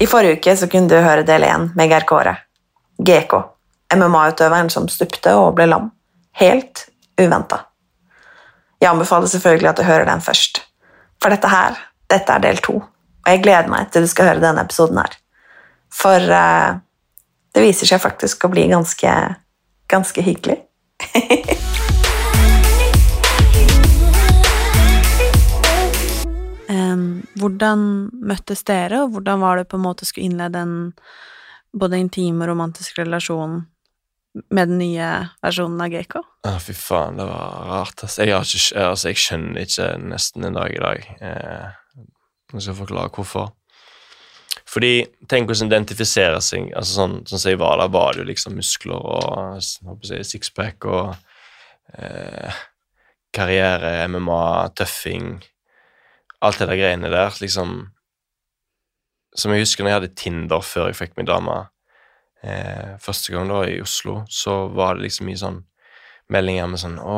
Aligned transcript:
I 0.00 0.06
forrige 0.06 0.36
uke 0.38 0.56
så 0.56 0.68
kunne 0.70 0.86
du 0.86 0.94
høre 1.02 1.24
del 1.26 1.42
1 1.42 1.72
med 1.74 1.90
Geir 1.90 2.04
Kåre. 2.06 2.36
GK, 3.02 3.32
MMA-utøveren 3.96 4.70
som 4.70 4.86
stupte 4.90 5.32
og 5.34 5.56
ble 5.58 5.66
lam. 5.66 5.88
Helt 6.38 6.84
uventa. 7.18 7.64
Jeg 8.78 8.92
anbefaler 8.92 9.26
selvfølgelig 9.26 9.72
at 9.72 9.80
du 9.80 9.86
hører 9.88 10.06
den 10.06 10.22
først. 10.22 10.62
For 11.18 11.34
dette 11.34 11.50
her, 11.50 11.80
dette 12.10 12.30
er 12.30 12.44
del 12.46 12.62
to. 12.62 12.76
Og 12.78 13.32
jeg 13.32 13.42
gleder 13.42 13.70
meg 13.72 13.90
til 13.90 14.06
du 14.06 14.10
skal 14.10 14.30
høre 14.30 14.44
denne 14.44 14.62
episoden 14.62 15.02
her. 15.02 15.18
For 15.90 16.30
uh, 16.30 16.78
det 17.54 17.64
viser 17.66 17.90
seg 17.90 18.02
faktisk 18.02 18.46
å 18.46 18.52
bli 18.54 18.68
ganske, 18.70 19.16
ganske 19.90 20.22
hyggelig. 20.22 20.60
hvordan 27.40 27.80
møttes 28.28 28.64
dere, 28.68 29.04
og 29.04 29.14
hvordan 29.14 29.42
var 29.42 29.60
det 29.60 29.68
på 29.70 29.78
en 29.78 29.84
måte 29.86 30.06
å 30.06 30.08
skulle 30.08 30.28
innlede 30.28 30.62
en 30.62 30.78
både 31.78 32.00
intim 32.00 32.40
og 32.42 32.50
romantisk 32.52 32.98
relasjon 33.00 33.60
med 34.54 34.70
den 34.70 34.80
nye 34.80 35.10
versjonen 35.42 35.82
av 35.82 35.92
GK? 35.92 36.18
Ah, 36.46 36.58
fy 36.62 36.74
faen, 36.76 37.18
det 37.18 37.26
var 37.28 37.68
rart. 37.68 38.04
Altså. 38.04 38.24
Jeg, 38.24 38.32
ikke, 38.32 38.86
altså, 38.86 39.10
jeg 39.10 39.22
skjønner 39.24 39.66
ikke 39.66 39.88
nesten 40.04 40.48
en 40.48 40.58
dag 40.58 40.74
i 40.74 40.82
dag. 40.82 41.06
Eh, 41.20 42.04
jeg 42.54 42.66
skal 42.66 42.78
forklare 42.78 43.12
hvorfor. 43.14 43.52
Fordi, 44.68 44.92
tenk 45.28 45.48
hvordan 45.48 45.70
identifisere 45.70 46.40
seg. 46.44 46.72
altså 46.76 47.00
Sånn 47.00 47.20
sånn 47.28 47.40
som 47.40 47.52
jeg 47.52 47.60
var 47.60 47.78
der, 47.80 47.92
var 47.92 48.12
det 48.12 48.22
jo 48.22 48.30
liksom 48.30 48.58
muskler 48.58 49.00
og 49.00 49.60
håper 49.88 50.12
jeg, 50.12 50.28
sixpack 50.28 50.88
og 50.88 51.14
eh, 51.96 52.58
karriere, 53.34 54.08
MMA, 54.12 54.42
tøffing 54.76 55.38
Alt 56.44 56.60
det 56.60 56.68
der 56.70 56.78
greiene 56.78 57.10
der, 57.10 57.34
liksom 57.42 57.88
Som 59.34 59.52
jeg 59.52 59.64
husker 59.64 59.84
når 59.84 59.90
jeg 59.90 60.00
hadde 60.00 60.14
Tinder 60.18 60.62
før 60.64 60.88
jeg 60.88 60.98
fikk 60.98 61.16
min 61.18 61.28
dame 61.28 61.56
eh, 62.42 62.94
første 63.02 63.34
gang 63.34 63.50
da 63.50 63.64
i 63.66 63.80
Oslo, 63.82 64.22
så 64.30 64.66
var 64.74 64.96
det 64.96 65.08
liksom 65.08 65.28
mye 65.28 65.40
sånn 65.40 65.58
meldinger 66.32 66.70
med 66.70 66.82
sånn 66.82 67.00
Å, 67.02 67.16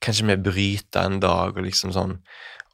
kanskje 0.00 0.30
vi 0.30 0.38
bryter 0.48 1.06
en 1.06 1.20
dag, 1.22 1.56
og 1.56 1.66
liksom 1.66 1.92
sånn 1.96 2.16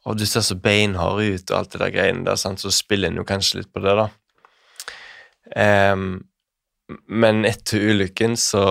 Å, 0.03 0.15
du 0.15 0.25
ser 0.25 0.45
så 0.45 0.55
beinhard 0.55 1.21
ut, 1.21 1.51
og 1.51 1.57
alt 1.59 1.75
det 1.75 1.83
der 1.83 1.93
greiene 1.95 2.25
der, 2.27 2.39
sant? 2.39 2.63
så 2.63 2.71
spiller 2.71 3.11
en 3.11 3.19
jo 3.19 3.27
kanskje 3.27 3.61
litt 3.61 3.71
på 3.75 3.83
det, 3.83 3.95
da. 3.99 4.07
Um, 5.51 6.27
men 7.07 7.43
etter 7.47 7.83
ulykken 7.91 8.37
så 8.39 8.63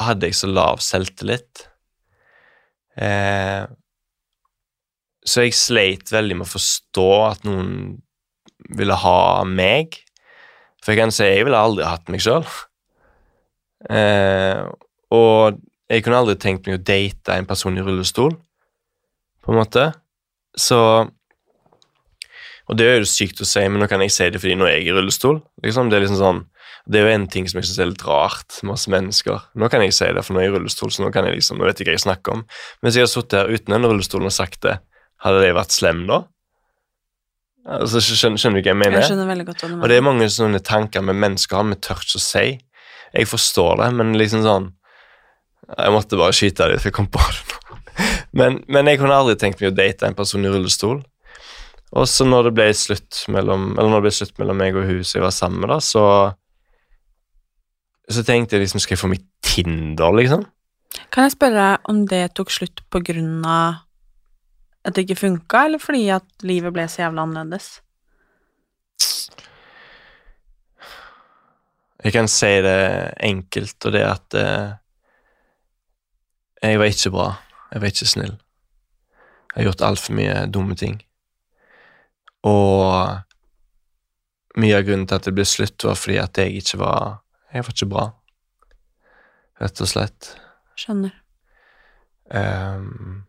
hadde 0.00 0.28
jeg 0.28 0.38
så 0.38 0.48
lav 0.48 0.80
selvtillit. 0.84 1.66
Eh, 2.96 3.68
så 5.22 5.46
jeg 5.46 5.54
sleit 5.54 6.10
veldig 6.12 6.40
med 6.40 6.48
å 6.48 6.52
forstå 6.52 7.08
at 7.28 7.44
noen 7.46 8.00
ville 8.76 8.96
ha 9.04 9.42
meg. 9.46 10.00
For 10.82 10.92
jeg 10.92 11.02
kan 11.02 11.14
si 11.14 11.28
jeg 11.28 11.46
ville 11.46 11.58
aldri 11.58 11.86
hatt 11.86 12.10
meg 12.10 12.22
sjøl. 12.24 12.46
Eh, 13.90 14.62
og 15.14 15.60
jeg 15.92 16.04
kunne 16.04 16.22
aldri 16.22 16.38
tenkt 16.40 16.66
meg 16.66 16.78
å 16.78 16.84
date 16.84 17.36
en 17.36 17.48
person 17.48 17.76
i 17.76 17.84
rullestol, 17.84 18.34
på 19.42 19.52
en 19.52 19.60
måte. 19.60 19.90
Så 20.58 20.78
Og 22.70 22.76
det 22.78 22.86
er 22.86 23.00
jo 23.02 23.08
sykt 23.10 23.40
å 23.42 23.44
si, 23.44 23.60
men 23.68 23.82
nå 23.82 23.88
kan 23.90 24.00
jeg 24.00 24.12
si 24.14 24.28
det 24.30 24.38
fordi 24.40 24.54
nå 24.56 24.64
er 24.64 24.78
jeg 24.78 24.92
i 24.92 24.92
rullestol. 24.94 25.40
Liksom. 25.64 25.90
Det 25.90 25.96
er 25.98 26.04
liksom 26.04 26.20
sånn 26.20 26.38
det 26.90 26.98
er 26.98 27.06
jo 27.06 27.14
en 27.14 27.26
ting 27.30 27.46
som 27.46 27.60
jeg 27.60 27.68
synes 27.68 27.80
er 27.82 27.90
litt 27.92 28.04
rart 28.06 28.56
Masse 28.66 28.90
mennesker. 28.90 29.44
Nå 29.54 29.68
kan 29.70 29.84
jeg 29.84 29.94
si 29.94 30.08
det, 30.10 30.22
for 30.26 30.34
nå 30.34 30.40
er 30.40 30.48
jeg 30.48 30.54
i 30.54 30.56
rullestol, 30.56 30.90
så 30.90 31.04
nå, 31.04 31.10
kan 31.14 31.28
jeg 31.28 31.36
liksom, 31.38 31.60
nå 31.60 31.68
vet 31.68 31.78
jeg 31.78 31.86
hva 31.86 31.94
jeg 31.94 32.04
snakker 32.06 32.38
om. 32.38 32.42
Mens 32.82 32.98
jeg 32.98 33.06
har 33.06 33.12
sittet 33.12 33.38
her 33.38 33.52
uten 33.52 33.76
den 33.76 33.86
rullestolen 33.86 34.30
og 34.30 34.34
sagt 34.34 34.62
det, 34.66 34.78
hadde 35.22 35.42
det 35.44 35.54
vært 35.56 35.74
slem 35.74 36.04
da? 36.10 36.22
Altså, 37.62 38.00
skjønner, 38.02 38.40
skjønner 38.42 38.58
du 38.58 38.66
hva 38.66 38.72
jeg 38.72 38.80
mener? 38.80 38.98
Jeg 38.98 39.12
skjønner 39.12 39.28
veldig 39.30 39.46
godt 39.46 39.60
hva 39.62 39.68
du 39.68 39.72
mener. 39.74 39.84
Og 39.84 39.92
det 39.92 39.96
er 39.98 40.06
mange 40.06 40.28
sånne 40.34 40.60
tanker 40.66 41.04
med 41.06 41.18
mennesker 41.22 41.60
har 41.60 41.68
vi 41.68 41.78
ikke 41.78 41.94
å 42.18 42.22
si. 42.22 42.46
Jeg 43.12 43.28
forstår 43.30 43.82
det, 43.82 43.90
men 43.98 44.14
liksom 44.16 44.42
sånn 44.42 44.70
Jeg 45.76 45.92
måtte 45.94 46.18
bare 46.18 46.34
skyte 46.34 46.66
det, 46.72 46.80
for 46.80 46.90
jeg 46.90 46.96
kom 46.96 47.08
på 47.12 47.22
det 47.22 47.42
nå. 47.48 47.58
Men, 48.32 48.62
men 48.64 48.88
jeg 48.88 48.96
kunne 48.96 49.12
aldri 49.12 49.34
tenkt 49.36 49.60
meg 49.60 49.68
å 49.68 49.76
date 49.76 50.08
en 50.08 50.14
person 50.16 50.40
i 50.40 50.48
rullestol. 50.48 51.02
Og 51.92 52.06
så 52.08 52.24
når 52.24 52.46
det 52.46 52.52
ble 52.56 52.64
slutt 52.72 53.18
mellom 53.28 53.74
Eller 53.74 53.90
når 53.90 54.00
det 54.00 54.06
ble 54.06 54.12
slutt 54.16 54.38
mellom 54.40 54.56
meg 54.56 54.78
og 54.80 54.86
hun 54.88 55.02
som 55.04 55.18
jeg 55.18 55.26
var 55.26 55.34
sammen 55.36 55.60
med, 55.60 55.68
da, 55.74 55.76
så 55.84 56.04
Så 58.08 58.24
tenkte 58.24 58.56
jeg 58.56 58.64
liksom 58.64 58.80
Skal 58.80 58.96
jeg 58.96 59.02
få 59.02 59.10
meg 59.12 59.26
Tinder, 59.44 60.16
liksom? 60.16 60.46
Kan 61.12 61.28
jeg 61.28 61.34
spørre 61.36 61.60
deg 61.60 61.92
om 61.92 62.00
det 62.08 62.22
tok 62.38 62.52
slutt 62.54 62.80
på 62.88 63.02
grunn 63.04 63.44
av 63.44 63.82
at 64.84 64.94
det 64.94 65.06
ikke 65.06 65.20
funka, 65.20 65.64
eller 65.66 65.78
fordi 65.82 66.08
at 66.14 66.46
livet 66.46 66.74
ble 66.74 66.86
så 66.90 67.04
jævla 67.04 67.22
annerledes? 67.26 67.80
Jeg 72.02 72.14
kan 72.16 72.28
si 72.28 72.50
det 72.64 73.14
enkelt, 73.22 73.78
og 73.86 73.92
det 73.94 74.00
er 74.02 74.10
at 74.10 74.34
eh, 74.34 74.72
jeg 76.62 76.78
var 76.78 76.90
ikke 76.90 77.12
bra. 77.14 77.28
Jeg 77.72 77.82
var 77.82 77.92
ikke 77.92 78.10
snill. 78.10 78.34
Jeg 79.52 79.60
har 79.60 79.68
gjort 79.68 79.84
altfor 79.86 80.16
mye 80.18 80.34
dumme 80.50 80.74
ting. 80.78 80.98
Og 82.42 83.22
mye 84.58 84.76
av 84.78 84.86
grunnen 84.86 85.06
til 85.06 85.18
at 85.18 85.28
det 85.28 85.34
ble 85.36 85.46
slutt, 85.46 85.84
var 85.86 85.98
fordi 85.98 86.18
at 86.22 86.38
jeg 86.42 86.62
ikke 86.62 86.80
var 86.82 87.20
Jeg 87.52 87.66
var 87.66 87.74
ikke 87.74 87.86
bra, 87.92 88.02
rett 89.60 89.80
og 89.84 89.88
slett. 89.90 90.30
Skjønner. 90.80 91.12
Ehm, 92.32 93.26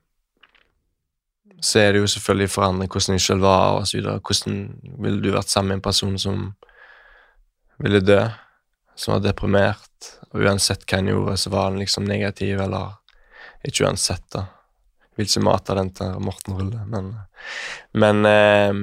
så 1.64 1.80
er 1.80 1.94
det 1.94 2.02
jo 2.04 2.08
selvfølgelig 2.12 2.52
forandring 2.52 2.90
hvordan 2.92 3.16
jeg 3.16 3.24
selv 3.24 3.46
var, 3.46 3.78
og 3.80 3.88
så 3.88 3.98
videre. 3.98 4.20
Hvordan 4.20 4.58
ville 5.04 5.22
du 5.24 5.30
vært 5.32 5.52
sammen 5.52 5.72
med 5.72 5.80
en 5.80 5.86
person 5.86 6.18
som 6.20 6.42
ville 7.84 8.02
dø, 8.04 8.20
som 9.00 9.16
var 9.16 9.24
deprimert, 9.24 10.10
og 10.32 10.44
uansett 10.44 10.84
hva 10.90 11.00
en 11.00 11.12
gjorde, 11.14 11.38
så 11.40 11.54
var 11.54 11.70
han 11.70 11.80
liksom 11.80 12.08
negativ, 12.10 12.60
eller 12.62 12.98
ikke 13.64 13.88
uansett, 13.88 14.26
da. 14.36 14.48
Jeg 15.14 15.22
vil 15.22 15.30
ikke 15.30 15.46
mate 15.46 15.78
den 15.78 15.94
til 15.94 16.20
Morten 16.26 16.58
Rulle, 16.58 16.86
men 16.90 17.14
Men 17.94 18.26
eh, 18.26 18.74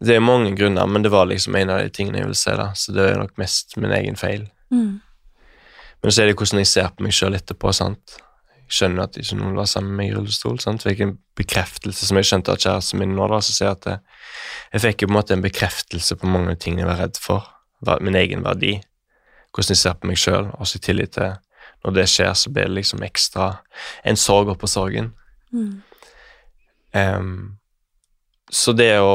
Det 0.00 0.14
er 0.14 0.20
mange 0.20 0.54
grunner, 0.54 0.86
men 0.86 1.02
det 1.02 1.10
var 1.10 1.26
liksom 1.26 1.56
en 1.56 1.70
av 1.70 1.78
de 1.82 1.90
tingene 1.90 2.18
jeg 2.18 2.26
ville 2.26 2.38
se, 2.38 2.54
da, 2.56 2.72
så 2.74 2.92
det 2.92 3.10
er 3.10 3.18
nok 3.18 3.36
mest 3.36 3.76
min 3.76 3.90
egen 3.90 4.16
feil. 4.16 4.48
Mm. 4.70 5.00
Men 6.02 6.12
så 6.12 6.22
er 6.22 6.26
det 6.26 6.36
hvordan 6.38 6.60
jeg 6.62 6.70
ser 6.70 6.88
på 6.94 7.02
meg 7.02 7.12
sjøl 7.12 7.34
etterpå. 7.34 7.72
sant? 7.72 8.20
Skjønner 8.68 9.08
at 9.08 9.16
ikke 9.16 9.38
noen 9.38 9.56
var 9.56 9.68
sammen 9.70 9.94
med 9.94 10.02
meg 10.02 10.10
i 10.10 10.16
rullestol. 10.16 10.58
sant? 10.60 10.84
Fikk 10.84 11.00
en 11.04 11.16
bekreftelse 11.38 12.08
som 12.08 12.18
jeg 12.20 12.28
skjønte 12.28 12.52
av 12.52 12.60
kjæresten 12.60 13.00
min 13.00 13.14
nå. 13.16 13.28
da, 13.32 13.40
så 13.40 13.54
sier 13.56 13.72
at 13.72 13.88
jeg, 13.88 14.02
jeg 14.74 14.84
fikk 14.84 15.02
jo 15.02 15.08
på 15.08 15.14
en 15.14 15.18
måte 15.18 15.36
en 15.36 15.44
bekreftelse 15.44 16.18
på 16.20 16.30
mange 16.30 16.56
ting 16.60 16.80
jeg 16.80 16.88
var 16.88 17.00
redd 17.00 17.20
for. 17.22 17.48
Min 18.04 18.18
egen 18.18 18.44
verdi. 18.44 18.78
Hvordan 19.54 19.72
jeg 19.72 19.80
ser 19.80 19.96
på 19.96 20.10
meg 20.10 20.20
sjøl, 20.20 20.50
og 20.58 20.68
så 20.68 20.76
i 20.76 20.84
tillit 20.84 21.14
til 21.16 21.36
når 21.86 21.94
det 21.94 22.08
skjer, 22.10 22.32
så 22.34 22.50
blir 22.50 22.66
det 22.66 22.76
liksom 22.80 23.04
ekstra 23.06 23.52
en 24.04 24.18
sorg 24.18 24.50
oppå 24.52 24.68
sorgen. 24.70 25.12
Mm. 25.54 25.82
Um, 26.92 27.36
så 28.50 28.74
det 28.74 28.96
å, 29.00 29.14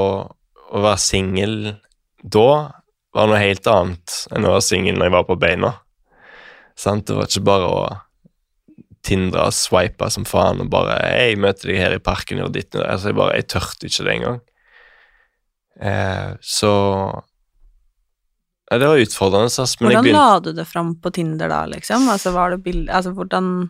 å 0.71 0.83
være 0.83 1.01
singel 1.01 1.57
da 2.23 2.50
var 3.13 3.29
noe 3.29 3.41
helt 3.41 3.67
annet 3.69 4.15
enn 4.33 4.47
å 4.47 4.55
være 4.55 4.65
singel 4.65 4.97
når 4.97 5.09
jeg 5.09 5.15
var 5.17 5.27
på 5.27 5.39
beina. 5.41 5.73
Sant? 6.79 7.05
Det 7.07 7.17
var 7.17 7.29
ikke 7.29 7.45
bare 7.45 7.69
å 7.69 7.81
tindre 9.03 9.50
og 9.50 9.55
swipe 9.55 10.07
som 10.13 10.25
faen 10.27 10.61
og 10.63 10.71
bare 10.71 10.95
'Jeg 11.03 11.38
møter 11.44 11.69
deg 11.69 11.77
her 11.81 11.95
i 11.95 12.00
parken 12.00 12.41
og 12.44 12.53
ditt 12.55 12.75
altså, 12.75 13.11
Jeg 13.11 13.19
bare, 13.19 13.35
jeg 13.35 13.47
tørte 13.47 13.88
ikke 13.88 14.05
det 14.07 14.13
engang. 14.15 14.41
Eh, 15.81 16.35
så 16.41 16.71
ja, 18.71 18.77
Det 18.77 18.88
var 18.88 18.97
utfordrende, 18.97 19.51
ass. 19.51 19.79
Men 19.81 19.91
Hvordan 19.91 20.13
la 20.13 20.39
du 20.39 20.51
det 20.53 20.67
fram 20.67 20.95
på 20.95 21.11
Tinder 21.13 21.50
da, 21.50 21.65
liksom? 21.65 22.07
Altså, 22.09 22.31
var 22.31 22.51
det 22.51 22.63
bild... 22.63 22.89
Altså, 22.89 23.11
hvordan 23.11 23.69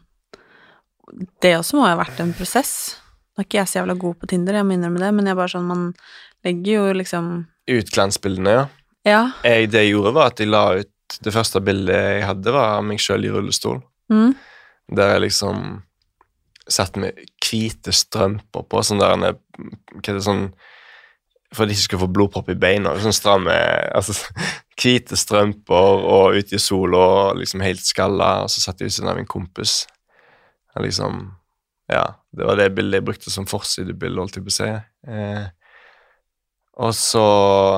Det 1.41 1.57
også 1.57 1.75
må 1.77 1.87
jo 1.87 1.95
ha 1.95 1.99
vært 1.99 2.21
en 2.23 2.33
prosess. 2.33 2.99
Nå 3.33 3.41
er 3.41 3.47
ikke 3.47 3.57
jeg 3.57 3.67
så 3.67 3.79
jævla 3.81 3.97
god 3.99 4.15
på 4.21 4.29
Tinder, 4.29 4.53
jeg 4.53 4.65
må 4.65 4.77
innrømme 4.77 5.01
det, 5.01 5.11
men 5.13 5.27
jeg 5.27 5.35
bare 5.35 5.51
sånn, 5.51 5.67
man 5.67 5.93
legger 6.45 6.73
jo 6.73 6.93
liksom 6.93 7.29
utglansbildene, 7.73 8.53
ja. 8.53 8.63
Ja. 9.07 9.21
Jeg, 9.43 9.71
det 9.73 9.81
jeg 9.83 9.95
gjorde, 9.95 10.13
var 10.15 10.31
at 10.31 10.39
jeg 10.39 10.51
la 10.51 10.63
ut 10.79 10.89
Det 11.23 11.33
første 11.35 11.59
bildet 11.61 11.97
jeg 11.97 12.23
hadde, 12.25 12.53
var 12.55 12.77
av 12.77 12.85
meg 12.87 13.01
sjøl 13.01 13.25
i 13.27 13.31
rullestol. 13.33 13.81
Mm. 14.09 14.31
Der 14.91 15.13
jeg 15.13 15.27
liksom 15.27 15.83
satt 16.69 16.97
med 16.99 17.17
hvite 17.43 17.93
strømper 17.95 18.65
på, 18.69 18.83
sånn 18.85 19.01
der 19.01 19.17
Hva 19.19 19.33
er 19.33 20.17
det 20.17 20.23
sånn 20.23 20.45
For 21.53 21.65
at 21.65 21.69
de 21.69 21.75
ikke 21.75 21.89
skal 21.89 22.01
få 22.01 22.09
blodpropp 22.09 22.49
i 22.49 22.57
beina. 22.57 22.95
Sånn 23.03 23.15
stramme 23.15 23.53
altså, 23.93 24.15
Hvite 24.79 25.17
strømper 25.19 26.05
og 26.09 26.39
ute 26.39 26.57
i 26.57 26.61
sola 26.61 27.01
og 27.03 27.41
liksom 27.41 27.61
helt 27.61 27.83
skalla, 27.85 28.43
og 28.43 28.49
så 28.49 28.63
satt 28.63 28.81
jeg 28.81 28.89
ved 28.89 28.95
siden 28.95 29.11
av 29.11 29.19
en 29.21 29.29
kompis. 29.29 29.83
Jeg 30.73 30.89
liksom 30.89 31.25
Ja, 31.91 32.15
det 32.33 32.47
var 32.47 32.57
det 32.57 32.71
bildet 32.73 33.01
jeg 33.01 33.05
brukte 33.05 33.29
som 33.29 33.45
forsidebilde, 33.45 34.23
holdt 34.23 34.39
jeg 34.39 34.45
på 34.47 34.53
å 34.53 34.55
si. 34.55 34.69
Eh, 35.13 35.43
og 36.81 36.95
så 36.97 37.25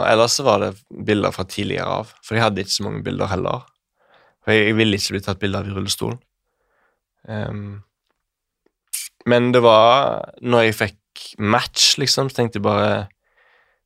Ellers 0.07 0.37
så 0.37 0.45
var 0.47 0.61
det 0.61 0.69
bilder 1.07 1.33
fra 1.35 1.43
tidligere 1.43 1.97
av, 1.99 2.13
for 2.23 2.37
jeg 2.37 2.45
hadde 2.45 2.63
ikke 2.63 2.77
så 2.77 2.85
mange 2.85 3.03
bilder 3.03 3.27
heller. 3.33 3.65
For 4.45 4.55
jeg, 4.55 4.69
jeg 4.69 4.77
ville 4.77 4.99
ikke 5.01 5.17
bli 5.17 5.23
tatt 5.25 5.41
bilde 5.41 5.59
av 5.59 5.67
i 5.67 5.75
rullestol. 5.75 6.15
Ehm, 7.27 7.83
men 9.25 9.51
det 9.51 9.63
var 9.65 10.29
Når 10.41 10.67
jeg 10.67 10.75
fikk 10.75 11.27
match, 11.39 11.95
liksom, 11.97 12.29
så 12.29 12.41
tenkte 12.41 12.59
jeg 12.59 12.65
bare 12.67 13.07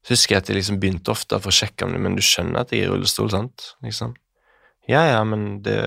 husker 0.09 0.35
jeg 0.35 0.41
at 0.41 0.49
jeg 0.49 0.57
liksom 0.57 0.79
begynte 0.81 1.11
ofte 1.13 1.37
for 1.37 1.51
å 1.51 1.55
sjekke 1.55 1.85
om 1.85 1.93
det, 1.93 1.99
men 2.01 2.15
du 2.17 2.23
skjønner 2.25 2.63
at 2.63 2.71
jeg 2.73 2.83
er 2.83 2.89
i 2.89 2.91
rullestol, 2.93 3.29
sant? 3.29 3.73
Liksom. 3.85 4.15
Ja, 4.89 5.03
ja, 5.05 5.19
men 5.27 5.59
det, 5.65 5.79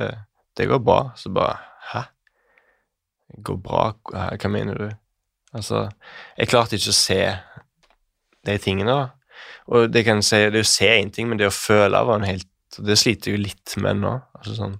det 0.58 0.68
går 0.70 0.82
bra. 0.84 1.00
Så 1.18 1.32
bare 1.34 1.58
Hæ? 1.92 2.04
Det 3.32 3.42
går 3.48 3.58
bra? 3.64 3.80
Hva 4.12 4.50
mener 4.52 4.78
du? 4.78 4.92
Altså, 5.52 5.88
jeg 6.38 6.52
klarte 6.52 6.78
ikke 6.78 6.92
å 6.92 7.00
se 7.00 7.18
de 8.46 8.56
tingene, 8.62 8.94
da. 8.94 9.42
Og 9.74 9.90
det 9.90 10.04
kan 10.06 10.22
jeg 10.22 10.28
si, 10.28 10.40
det 10.54 10.62
å 10.62 10.70
se 10.70 10.88
én 10.92 11.10
ting, 11.12 11.28
men 11.28 11.40
det 11.40 11.50
å 11.50 11.54
føle 11.54 12.04
var 12.06 12.20
en 12.20 12.28
helt 12.28 12.48
Det 12.72 12.94
sliter 12.96 13.32
jeg 13.32 13.36
jo 13.36 13.42
litt 13.42 13.74
med 13.84 13.98
nå. 14.00 14.14
Altså 14.38 14.54
sånn 14.56 14.78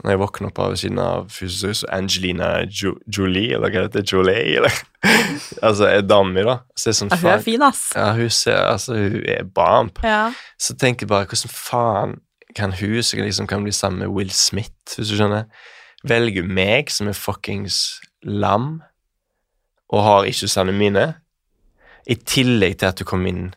Når 0.00 0.14
jeg 0.14 0.20
våkner 0.22 0.48
opp 0.48 0.58
ved 0.72 0.78
siden 0.80 0.98
av 1.02 1.26
Fusus 1.30 1.82
Angelina 1.92 2.62
jo 2.64 2.94
Jolie, 3.12 3.52
eller 3.54 3.68
hva 3.68 3.82
heter 3.84 4.00
det? 4.00 4.08
Jolie, 4.08 4.56
eller 4.56 4.78
Altså, 5.66 5.84
er 5.90 6.00
dame, 6.06 6.44
da. 6.46 6.56
Så 6.78 6.94
sånn, 6.96 7.12
Ja, 7.12 7.18
hun 7.20 7.32
er 7.34 7.44
fin, 7.44 7.62
ass. 7.66 7.82
Ja, 7.94 8.08
hun 8.16 8.30
ser 8.32 8.56
Altså, 8.70 8.96
hun 8.96 9.20
er 9.28 9.44
bamp. 9.44 10.00
Ja. 10.06 10.30
Så 10.56 10.74
tenker 10.80 11.04
jeg 11.04 11.12
bare, 11.12 11.28
hvordan 11.28 11.52
faen 11.52 12.16
kan 12.56 12.72
hun 12.76 13.02
som 13.04 13.20
liksom 13.20 13.46
kan 13.48 13.64
bli 13.64 13.72
sammen 13.72 14.00
med 14.04 14.14
Will 14.16 14.32
Smith, 14.32 14.96
hvis 14.96 15.12
du 15.12 15.16
skjønner, 15.16 15.44
velge 16.08 16.42
meg 16.42 16.90
som 16.90 17.08
er 17.08 17.16
fuckings 17.16 18.00
lam 18.24 18.80
og 19.92 20.02
har 20.06 20.24
ikke 20.24 20.42
issuesene 20.42 20.72
mine, 20.72 21.06
i 22.08 22.16
tillegg 22.16 22.78
til 22.80 22.88
at 22.90 22.98
du 22.98 23.04
kom 23.06 23.26
inn 23.28 23.52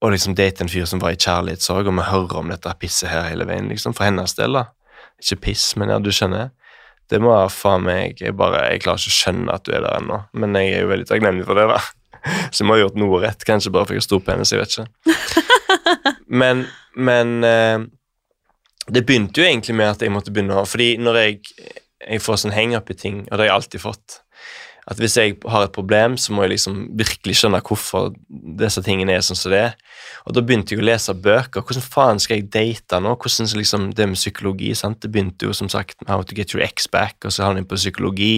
og 0.00 0.14
liksom 0.14 0.34
date 0.36 0.64
en 0.64 0.70
fyr 0.72 0.86
som 0.88 1.00
var 1.02 1.14
i 1.14 1.20
kjærlighetssorg, 1.20 1.90
og 1.90 1.98
vi 1.98 2.06
hører 2.08 2.40
om 2.40 2.52
dette 2.52 2.72
pisset 2.80 3.10
her 3.12 3.28
hele 3.28 3.46
veien, 3.48 3.68
liksom, 3.68 3.94
for 3.96 4.08
hennes 4.08 4.34
del, 4.38 4.56
da. 4.56 4.66
Ikke 5.20 5.40
piss, 5.48 5.66
men 5.76 5.92
ja, 5.92 5.98
du 6.00 6.08
skjønner. 6.14 6.54
Det 7.10 7.18
må 7.20 7.32
faen 7.50 7.82
meg 7.82 8.20
Jeg 8.22 8.36
bare, 8.38 8.62
jeg 8.70 8.84
klarer 8.84 9.02
ikke 9.02 9.10
å 9.10 9.16
skjønne 9.16 9.56
at 9.56 9.64
du 9.66 9.72
er 9.74 9.82
der 9.84 9.98
ennå, 9.98 10.22
men 10.32 10.56
jeg 10.56 10.76
er 10.76 10.84
jo 10.84 10.92
veldig 10.92 11.08
takknemlig 11.10 11.46
for 11.48 11.60
det, 11.60 11.66
da. 11.72 11.80
Så 12.52 12.62
jeg 12.62 12.68
må 12.68 12.76
ha 12.76 12.84
gjort 12.84 13.00
noe 13.00 13.20
rett, 13.24 13.46
kanskje 13.48 13.72
bare 13.74 13.88
for 13.88 13.96
jeg 13.96 14.04
har 14.04 14.08
stor 14.08 14.24
hennes, 14.30 14.52
jeg 14.54 14.62
vet 14.62 14.78
ikke. 14.78 14.88
Men, 16.40 16.60
men 16.94 17.42
eh, 17.42 17.80
det 18.86 19.00
begynte 19.02 19.42
jo 19.42 19.46
egentlig 19.48 19.74
med 19.74 19.88
at 19.90 20.02
jeg 20.04 20.12
måtte 20.14 20.30
begynne 20.30 20.60
å 20.60 20.66
Fordi 20.68 20.92
når 21.02 21.16
jeg, 21.18 21.40
jeg 22.04 22.22
får 22.22 22.38
sånn 22.44 22.54
hang-up 22.54 22.92
i 22.92 22.96
ting, 23.00 23.16
og 23.24 23.32
det 23.32 23.42
har 23.42 23.48
jeg 23.48 23.56
alltid 23.56 23.82
fått 23.82 24.20
At 24.90 24.98
hvis 24.98 25.14
jeg 25.14 25.36
har 25.46 25.64
et 25.64 25.74
problem, 25.74 26.16
så 26.18 26.34
må 26.34 26.42
jeg 26.42 26.56
liksom 26.56 26.78
virkelig 26.98 27.36
skjønne 27.38 27.60
hvorfor 27.62 28.10
disse 28.58 28.82
tingene 28.82 29.14
er 29.14 29.22
sånn 29.22 29.38
som 29.38 29.52
det 29.54 29.60
er. 29.68 29.76
Og 30.26 30.34
da 30.34 30.42
begynte 30.42 30.74
jeg 30.74 30.82
å 30.82 30.86
lese 30.88 31.14
bøker. 31.14 31.62
Hvordan 31.62 31.84
faen 31.86 32.22
skal 32.22 32.40
jeg 32.40 32.48
date 32.50 32.98
nå? 32.98 33.12
Hvordan 33.14 33.52
liksom 33.60 33.90
Det 33.94 34.08
med 34.10 34.18
psykologi, 34.18 34.72
sant. 34.74 34.98
Det 35.02 35.12
begynte 35.12 35.46
jo 35.46 35.54
som 35.54 35.70
sagt 35.70 36.00
med 36.02 36.10
How 36.10 36.24
to 36.26 36.34
get 36.34 36.54
your 36.54 36.64
ex 36.64 36.90
back, 36.90 37.22
og 37.22 37.30
så 37.30 37.46
havnet 37.46 37.62
jeg 37.62 37.70
på 37.70 37.78
psykologi. 37.78 38.34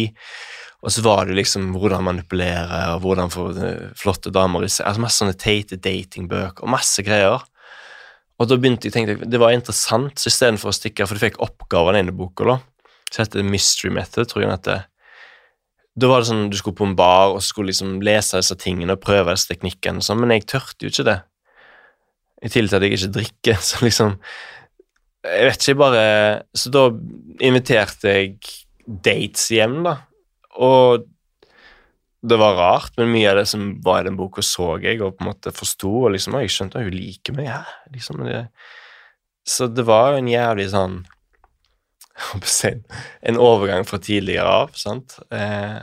Og 0.82 0.92
så 0.92 1.02
var 1.06 1.24
det 1.26 1.38
liksom 1.38 1.70
hvordan 1.78 2.04
manipulere, 2.04 2.82
og 2.92 3.00
hvordan 3.06 3.32
få 3.32 3.48
eh, 3.54 3.88
flotte 3.96 4.32
damer 4.34 4.66
i 4.66 4.70
seg. 4.70 4.84
Altså 4.88 5.04
masse 5.06 5.22
sånne 5.22 5.38
teite 5.38 5.78
datingbøker, 5.80 6.66
og 6.66 6.74
masse 6.74 7.04
greier. 7.06 7.46
Og 8.40 8.48
da 8.50 8.58
begynte 8.58 8.88
jeg 8.88 8.96
tenkte 8.96 9.28
Det 9.30 9.40
var 9.40 9.54
interessant, 9.54 10.18
så 10.18 10.28
istedenfor 10.28 10.72
å 10.72 10.74
stikke 10.74 11.06
For 11.06 11.14
du 11.14 11.22
fikk 11.22 11.36
oppgaven 11.44 12.00
i 12.00 12.16
boka, 12.16 12.48
da, 12.48 12.56
Så 13.12 13.22
heter 13.22 13.46
Mystery 13.46 13.92
Method, 13.94 14.28
tror 14.28 14.42
jeg 14.42 14.50
den 14.50 14.58
heter. 14.58 14.88
Da 15.92 16.08
var 16.08 16.22
det 16.22 16.30
sånn 16.30 16.48
du 16.48 16.56
skulle 16.56 16.78
på 16.78 16.86
en 16.88 16.96
bar 16.96 17.34
og 17.34 17.44
skulle 17.44 17.72
liksom 17.72 17.98
lese 18.04 18.40
disse 18.40 18.56
tingene 18.60 18.96
og 18.96 19.02
prøve 19.04 19.34
disse 19.34 19.50
teknikkene, 19.50 20.04
sånn, 20.04 20.22
men 20.22 20.32
jeg 20.32 20.48
tørte 20.54 20.86
jo 20.86 20.92
ikke 20.92 21.08
det. 21.10 21.18
I 22.42 22.50
tillegg 22.50 22.72
til 22.72 22.78
at 22.78 22.86
jeg 22.86 22.96
ikke 22.96 23.14
drikker, 23.18 23.60
så 23.68 23.84
liksom 23.84 24.18
Jeg 25.22 25.46
vet 25.46 25.60
ikke, 25.60 25.68
jeg 25.70 25.78
bare 25.78 26.06
Så 26.58 26.72
da 26.74 26.80
inviterte 27.46 28.14
jeg 28.16 28.32
dates 28.82 29.44
hjem, 29.54 29.82
da, 29.86 30.00
og 30.58 31.04
det 32.22 32.38
var 32.38 32.56
rart, 32.58 32.96
men 32.98 33.10
mye 33.10 33.30
av 33.30 33.40
det 33.40 33.44
som 33.50 33.62
var 33.82 34.02
i 34.02 34.08
den 34.08 34.18
boka, 34.18 34.42
så 34.46 34.76
jeg 34.82 35.00
og 35.02 35.16
på 35.16 35.24
en 35.24 35.28
måte 35.30 35.52
forsto, 35.54 35.90
og 36.04 36.12
liksom, 36.14 36.34
jeg 36.38 36.50
skjønte 36.54 36.78
at 36.78 36.86
hun 36.86 36.94
liker 36.94 37.34
meg, 37.34 37.48
ja, 37.48 37.62
liksom, 37.94 38.24
det, 38.26 38.44
så 39.46 39.66
det 39.70 39.84
var 39.86 40.12
jo 40.12 40.22
en 40.22 40.30
jævlig 40.30 40.68
sånn 40.70 41.00
jeg 41.02 41.06
håper 41.06 41.10
å 41.10 42.01
si, 42.01 42.01
en 43.22 43.38
overgang 43.40 43.86
fra 43.88 43.98
tidligere 44.02 44.46
av, 44.48 44.72
sant, 44.78 45.18
eh, 45.32 45.80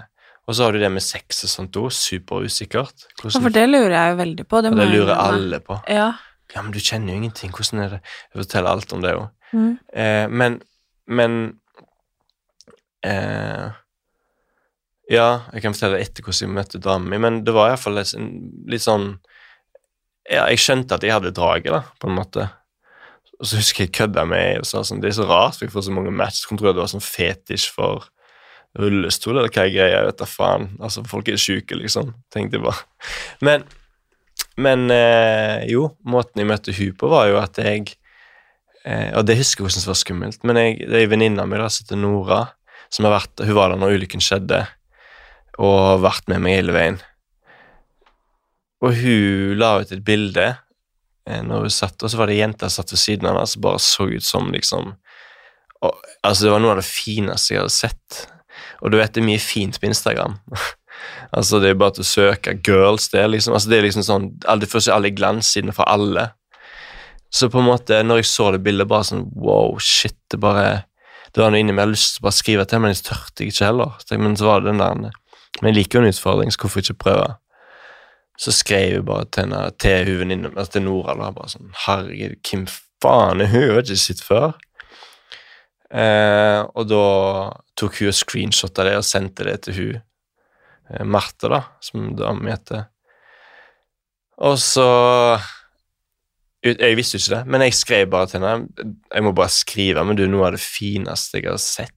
og 0.49 0.55
så 0.57 0.65
har 0.65 0.73
du 0.73 0.79
det 0.81 0.89
med 0.89 1.03
sex 1.05 1.43
og 1.45 1.51
sånt 1.51 1.77
òg, 1.77 1.91
superusikkert. 1.93 3.05
Ja, 3.21 3.37
for 3.37 3.53
det 3.53 3.67
lurer 3.69 3.93
jeg 3.93 4.13
jo 4.13 4.17
veldig 4.23 4.45
på. 4.49 4.61
Det, 4.65 4.71
Ja, 4.73 4.79
det 4.79 4.87
lurer 4.89 5.15
alle 5.21 5.59
på. 5.61 5.77
Ja. 5.87 6.07
Ja, 6.55 6.63
men 6.65 6.71
du 6.73 6.79
kjenner 6.81 7.13
jo 7.13 7.19
ingenting, 7.19 7.51
hvordan 7.53 7.83
er 7.83 7.91
det? 7.93 7.99
Jeg 8.33 8.41
forteller 8.41 8.71
alt 8.73 8.93
om 8.95 9.03
det 9.03 9.11
òg. 9.13 9.27
Mm. 9.53 9.71
Eh, 9.93 10.25
men 10.29 10.61
Men 11.09 11.35
eh, 13.05 13.69
Ja, 15.09 15.29
jeg 15.53 15.61
kan 15.63 15.73
fortelle 15.73 16.01
etter 16.01 16.21
hvordan 16.25 16.45
jeg 16.47 16.55
møtte 16.55 16.81
dama 16.81 17.09
mi, 17.09 17.17
men 17.17 17.43
det 17.43 17.53
var 17.53 17.71
iallfall 17.71 17.97
litt 17.97 18.83
sånn 18.85 19.07
Ja, 20.29 20.45
jeg 20.51 20.61
skjønte 20.61 20.97
at 20.97 21.05
jeg 21.05 21.15
hadde 21.15 21.33
draget, 21.33 21.71
da, 21.73 21.81
på 21.97 22.09
en 22.09 22.17
måte. 22.17 22.49
Og 23.39 23.47
så 23.47 23.59
husker 23.61 23.85
jeg 23.85 23.95
kødda 23.95 24.25
med 24.27 24.61
og 24.61 24.67
sa 24.67 24.83
sånn 24.83 24.99
Det 24.99 25.13
er 25.13 25.19
så 25.21 25.27
rart, 25.29 25.55
for 25.55 25.67
jeg 25.67 25.73
får 25.73 25.87
så 25.87 25.95
mange 25.95 26.11
match. 26.11 26.43
Kom 26.47 26.59
tro 26.59 26.67
jeg 26.69 26.75
det 26.75 26.83
var 26.83 26.91
sånn 26.91 27.03
fetisj 27.03 27.69
for 27.71 28.09
rullestol, 28.79 29.39
eller 29.39 29.49
hva 29.49 29.65
er 29.65 29.73
greia? 29.73 30.05
Vet 30.09 30.19
da 30.19 30.27
faen. 30.29 30.73
Altså, 30.83 31.05
folk 31.07 31.31
er 31.31 31.39
sjuke, 31.41 31.77
liksom. 31.79 32.11
Tenkte 32.33 32.59
jeg 32.59 32.65
bare. 32.67 32.83
Men 33.45 33.63
men 34.59 34.89
eh, 34.91 35.65
jo, 35.71 35.85
måten 36.07 36.41
jeg 36.41 36.49
møtte 36.49 36.75
hun 36.75 36.95
på, 36.99 37.09
var 37.11 37.29
jo 37.31 37.37
at 37.39 37.59
jeg 37.61 37.93
eh, 38.83 39.11
Og 39.17 39.23
det 39.27 39.37
husker 39.39 39.63
jeg 39.63 39.69
hvordan 39.69 39.85
det 39.85 39.91
var 39.91 39.99
skummelt, 40.01 40.41
men 40.47 40.59
jeg, 40.59 40.79
det 40.83 40.97
er 40.97 41.05
en 41.05 41.13
venninne 41.13 41.45
av 41.45 41.51
meg 41.51 41.63
som 41.71 41.85
heter 41.85 42.01
Nora, 42.01 42.41
som 42.91 43.07
har 43.07 43.15
vært 43.19 43.45
Hun 43.45 43.55
var 43.57 43.71
der 43.71 43.79
når 43.81 43.95
ulykken 43.99 44.23
skjedde, 44.23 44.65
og 45.59 45.75
har 45.85 46.03
vært 46.03 46.27
med 46.31 46.43
meg 46.43 46.59
hele 46.59 46.75
veien. 46.75 46.99
Og 48.83 48.95
hun 48.95 49.59
la 49.59 49.73
ut 49.81 49.91
et 49.91 50.03
bilde 50.07 50.51
når 51.45 51.67
hun 51.67 51.73
satt, 51.73 51.97
og 52.01 52.11
så 52.11 52.19
var 52.19 52.29
det 52.29 52.39
ei 52.39 52.49
som 52.49 52.73
satt 52.79 52.93
ved 52.93 53.01
siden 53.01 53.29
av 53.29 53.37
henne, 53.37 53.51
som 53.51 53.63
bare 53.63 53.81
så 53.83 54.09
ut 54.09 54.25
som 54.25 54.51
liksom 54.53 54.93
og, 55.85 55.95
Altså, 56.25 56.45
det 56.45 56.51
var 56.51 56.59
noe 56.59 56.73
av 56.73 56.81
det 56.81 56.89
fineste 56.89 57.53
jeg 57.53 57.61
hadde 57.61 57.71
sett. 57.71 58.17
Og 58.83 58.91
du 58.91 58.97
vet, 58.99 59.13
det 59.15 59.21
er 59.21 59.29
mye 59.29 59.39
fint 59.39 59.79
på 59.79 59.89
Instagram. 59.91 60.39
Altså, 61.31 61.61
det 61.61 61.69
er 61.69 61.77
bare 61.79 61.93
til 61.95 62.03
å 62.03 62.07
søke 62.09 62.55
girls, 62.65 63.05
det 63.13 63.21
er 63.21 63.29
liksom, 63.31 63.53
altså, 63.55 63.69
det 63.71 63.77
er 63.77 63.85
liksom 63.85 64.03
sånn, 64.03 64.23
Du 64.59 64.65
får 64.67 64.81
se 64.83 64.91
alle 64.91 65.11
glanssidene 65.15 65.71
fra 65.77 65.85
alle. 65.87 66.25
Så 67.31 67.47
på 67.53 67.61
en 67.61 67.69
måte, 67.69 68.01
når 68.03 68.19
jeg 68.19 68.27
så 68.31 68.49
det 68.51 68.63
bildet, 68.65 68.89
bare 68.89 69.07
sånn 69.07 69.27
wow, 69.37 69.77
shit, 69.79 70.17
det 70.33 70.41
bare 70.41 70.83
Det 71.29 71.43
var 71.43 71.53
noe 71.53 71.61
inni 71.61 71.71
meg 71.71 71.83
jeg 71.83 71.85
hadde 71.85 71.95
lyst 71.95 72.15
til 72.15 72.23
å 72.23 72.25
bare 72.25 72.37
skrive 72.39 72.65
til, 72.65 72.81
men 72.81 72.91
jeg 72.91 73.03
tørte 73.05 73.45
ikke 73.45 73.69
heller. 73.69 73.95
Men 74.17 74.35
så 74.35 74.47
var 74.49 74.63
det 74.63 74.71
den 74.71 74.81
der 74.81 74.95
Men 75.61 75.69
jeg 75.69 75.77
liker 75.77 75.99
jo 75.99 76.03
en 76.03 76.11
utfordring, 76.11 76.51
så 76.51 76.63
hvorfor 76.63 76.81
ikke 76.81 76.99
prøve? 77.05 77.27
Så 78.39 78.53
skrev 78.55 78.93
jeg 78.93 79.05
bare 79.07 79.27
til, 79.27 79.47
henne, 79.47 79.65
til 79.81 80.07
hun 80.07 80.21
venninnen, 80.23 80.55
altså 80.55 80.77
til 80.77 80.85
Nora, 80.85 81.15
da, 81.19 81.31
bare 81.35 81.51
sånn 81.51 81.73
Herregud, 81.85 82.37
hvem 82.47 82.65
faen 83.03 83.43
er 83.43 83.51
hun? 83.51 83.65
Hun 83.65 83.73
har 83.75 83.83
ikke 83.83 83.99
sett 83.99 84.23
før. 84.23 84.53
Eh, 85.89 86.61
og 86.77 86.85
da 86.85 87.03
tok 87.79 87.97
hun 87.99 88.11
og 88.11 88.15
screenshotta 88.15 88.85
det 88.85 88.93
og 88.99 89.07
sendte 89.07 89.47
det 89.47 89.55
til 89.65 89.77
hun 89.79 89.95
eh, 89.97 91.03
Marte, 91.03 91.49
da, 91.51 91.63
som 91.83 92.11
dama 92.17 92.45
mi 92.45 92.53
heter. 92.53 92.87
Og 94.39 94.55
så 94.61 94.85
Jeg 96.63 96.95
visste 96.95 97.17
jo 97.17 97.23
ikke 97.23 97.35
det, 97.35 97.43
men 97.51 97.63
jeg 97.65 97.75
skrev 97.75 98.07
bare 98.11 98.27
til 98.27 98.43
henne 98.43 98.69
Jeg 99.11 99.23
må 99.23 99.33
bare 99.35 99.51
skrive, 99.51 100.03
men 100.03 100.15
du 100.15 100.25
noe 100.27 100.47
av 100.47 100.55
det 100.55 100.63
fineste 100.63 101.41
jeg 101.41 101.49
har 101.49 101.59
sett. 101.59 101.95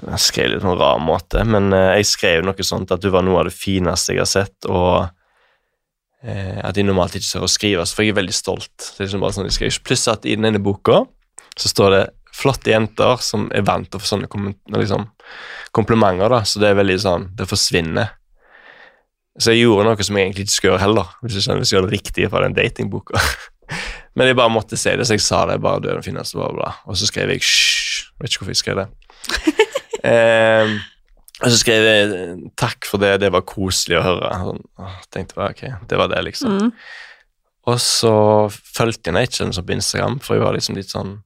Jeg 0.00 0.22
skrev 0.22 0.52
litt 0.52 0.62
på 0.62 0.70
en 0.70 0.78
rar 0.78 0.98
måte, 1.02 1.44
men 1.46 1.70
eh, 1.76 2.00
jeg 2.00 2.10
skrev 2.16 2.44
noe 2.46 2.66
sånt 2.66 2.90
at 2.94 3.02
du 3.02 3.10
var 3.14 3.26
noe 3.26 3.44
av 3.44 3.50
det 3.50 3.54
fineste 3.54 4.14
jeg 4.14 4.24
har 4.24 4.30
sett, 4.30 4.70
og 4.70 5.10
at 6.20 6.76
de 6.76 6.82
normalt 6.84 7.14
ikke 7.16 7.30
tør 7.30 7.46
å 7.46 7.48
skrive, 7.48 7.84
så 7.88 7.96
for 7.96 8.04
jeg 8.04 8.12
er 8.12 8.18
veldig 8.18 8.34
stolt. 8.36 8.74
Det 8.76 8.98
er 8.98 9.06
liksom 9.06 9.22
bare 9.24 9.32
sånn 9.32 9.46
de 9.48 9.54
skriver. 9.54 9.78
Pluss 9.88 10.02
at 10.12 10.26
i 10.28 10.34
denne 10.36 10.60
boka 10.60 10.98
så 11.56 11.70
står 11.72 11.94
det 11.94 12.02
flotte 12.36 12.72
jenter 12.72 13.20
som 13.24 13.48
er 13.56 13.64
vant 13.66 13.88
til 13.90 13.98
å 13.98 14.02
få 14.02 14.12
sånne 14.12 14.52
liksom, 14.76 15.06
komplimenter, 15.76 16.30
da, 16.32 16.42
så 16.46 16.62
det 16.62 16.70
er 16.70 16.78
veldig 16.78 16.98
sånn 17.02 17.26
Det 17.38 17.48
forsvinner. 17.48 18.12
Så 19.40 19.54
jeg 19.54 19.64
gjorde 19.64 19.86
noe 19.88 20.04
som 20.04 20.18
jeg 20.18 20.28
egentlig 20.28 20.46
ikke 20.46 20.56
skulle 20.56 20.74
gjøre 20.74 20.84
heller, 20.84 21.10
hvis 21.22 21.38
jeg 21.38 21.46
skjønner, 21.46 21.62
hvis 21.62 21.72
jeg 21.72 21.78
gjør 21.78 21.88
det 21.88 21.96
riktige 21.96 22.30
fra 22.32 22.44
den 22.44 22.56
datingboka. 22.56 23.20
Men 24.18 24.28
jeg 24.28 24.36
bare 24.40 24.52
måtte 24.52 24.78
si 24.80 24.92
det, 24.98 25.06
så 25.06 25.16
jeg 25.16 25.24
sa 25.24 25.44
det. 25.48 25.60
bare, 25.62 25.80
du 25.80 25.88
er 25.88 26.00
den 26.00 26.04
fineste, 26.04 26.36
bla, 26.36 26.50
bla. 26.52 26.72
Og 26.90 26.98
så 26.98 27.08
skrev 27.08 27.30
jeg 27.30 27.40
hysj. 27.40 28.10
Vet 28.20 28.32
ikke 28.32 28.42
hvorfor 28.42 28.56
jeg 28.56 28.62
skrev 28.64 28.82
det. 28.82 28.88
Ehm, 30.00 30.78
og 31.40 31.46
så 31.48 31.56
skrev 31.56 31.86
jeg 31.86 32.50
takk 32.60 32.84
for 32.88 33.00
det, 33.00 33.14
det 33.22 33.30
var 33.32 33.46
koselig 33.48 33.96
å 33.96 34.04
høre. 34.04 34.30
Sånn, 34.44 34.64
åh, 34.80 34.96
tenkte 35.12 35.38
bare, 35.38 35.54
ok, 35.54 35.86
det 35.88 36.00
var 36.00 36.10
det, 36.12 36.20
liksom. 36.26 36.58
Mm. 36.58 36.72
Og 37.70 37.78
så 37.80 38.14
fulgte 38.50 39.12
jeg 39.12 39.28
ikke 39.28 39.44
den 39.44 39.54
sånn 39.56 39.68
på 39.68 39.76
Instagram, 39.76 40.18
for 40.24 40.36
jeg 40.36 40.44
var 40.44 40.56
liksom 40.56 40.78
litt 40.78 40.92
sånn 40.92 41.18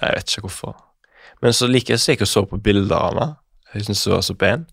Jeg 0.00 0.16
vet 0.16 0.30
ikke 0.32 0.46
hvorfor. 0.46 0.76
Men 1.44 1.54
så 1.56 1.66
like 1.68 1.96
så 1.98 2.12
gikk 2.12 2.22
jeg 2.24 2.30
så 2.30 2.44
på 2.48 2.58
bilder 2.62 2.96
av 2.96 3.08
henne. 3.10 3.26
Jeg 3.74 3.86
syntes 3.86 4.04
hun 4.06 4.14
var 4.14 4.24
så 4.24 4.36
pen. 4.38 4.64